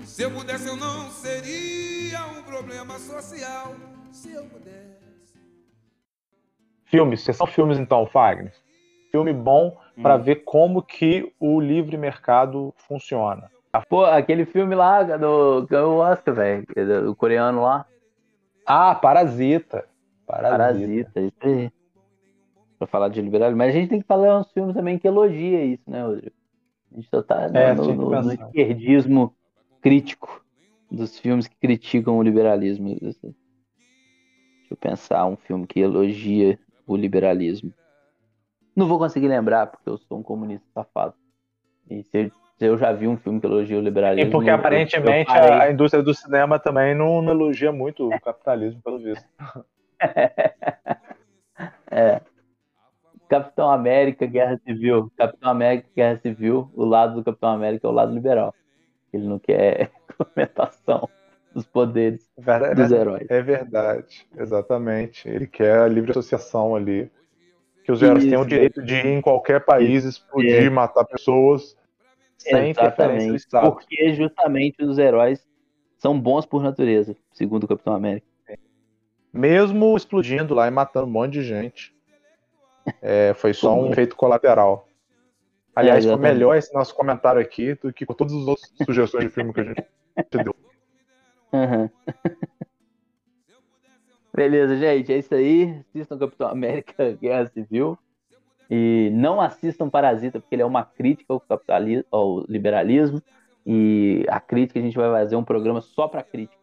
[0.05, 3.73] Se eu pudesse, eu não seria um problema social.
[4.11, 5.34] Se eu pudesse.
[6.85, 8.53] Filmes, vocês são filmes então, Fagner?
[9.09, 10.03] Filme bom hum.
[10.03, 13.56] para ver como que o livre mercado funciona.
[13.90, 16.66] Pô, aquele filme lá do ganhou o Oscar, velho,
[17.06, 17.86] do coreano lá.
[18.66, 19.86] Ah, Parasita.
[20.26, 21.72] Parasita, Parasita isso aí.
[22.78, 23.58] Pra falar de liberalismo.
[23.58, 26.36] Mas a gente tem que falar uns filmes também que elogia isso, né, Rodrigo?
[26.91, 29.36] A gente só tá é, no, no, no, esquerdismo
[29.82, 30.44] crítico
[30.91, 32.88] dos filmes que criticam o liberalismo.
[32.88, 33.38] Deixa
[34.70, 37.74] eu pensar um filme que elogia o liberalismo.
[38.76, 41.16] Não vou conseguir lembrar, porque eu sou um comunista safado.
[41.90, 42.32] E se eu,
[42.77, 44.29] já vi um filme que elogia o liberalismo.
[44.29, 48.07] E porque aparentemente eu, eu a, a, indústria do cinema também não, não elogia muito
[48.07, 49.25] o capitalismo, pelo visto.
[51.91, 52.19] é.
[53.29, 55.11] Capitão América, Guerra Civil.
[55.15, 58.55] Capitão América, Guerra Civil, o lado do Capitão América é o lado liberal.
[59.13, 61.07] Ele não quer complementação
[61.53, 63.27] dos poderes verdade, dos heróis.
[63.29, 65.29] É verdade, exatamente.
[65.29, 67.11] Ele quer a livre associação ali.
[67.84, 70.69] Que os heróis tenham o direito de ir em qualquer país, explodir, é.
[70.69, 71.77] matar pessoas
[72.38, 73.72] sem interferência do Estado.
[73.72, 75.45] Porque justamente os heróis
[75.97, 78.27] são bons por natureza, segundo o Capitão América.
[79.34, 81.95] Mesmo explodindo lá e matando um monte de gente.
[83.01, 84.88] É, foi só um efeito colateral.
[85.76, 89.26] Aliás, é, foi melhor esse nosso comentário aqui do que com todas as outras sugestões
[89.26, 89.85] de filme que a gente
[90.43, 90.55] deu.
[91.53, 91.89] Uhum.
[94.34, 95.84] Beleza, gente, é isso aí.
[95.89, 97.97] Assistam Capitão América Guerra Civil.
[98.69, 103.22] E não assistam Parasita, porque ele é uma crítica ao, capitalismo, ao liberalismo.
[103.65, 106.57] E a crítica a gente vai fazer um programa só para crítica.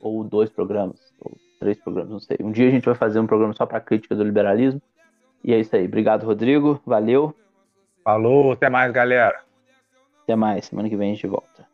[0.00, 2.36] Ou dois programas, ou três programas, não sei.
[2.40, 4.80] Um dia a gente vai fazer um programa só para crítica do liberalismo.
[5.42, 5.84] E é isso aí.
[5.86, 6.80] Obrigado, Rodrigo.
[6.86, 7.34] Valeu.
[8.04, 9.40] Falou, até mais, galera.
[10.22, 10.66] Até mais.
[10.66, 11.66] Semana que vem a gente volta.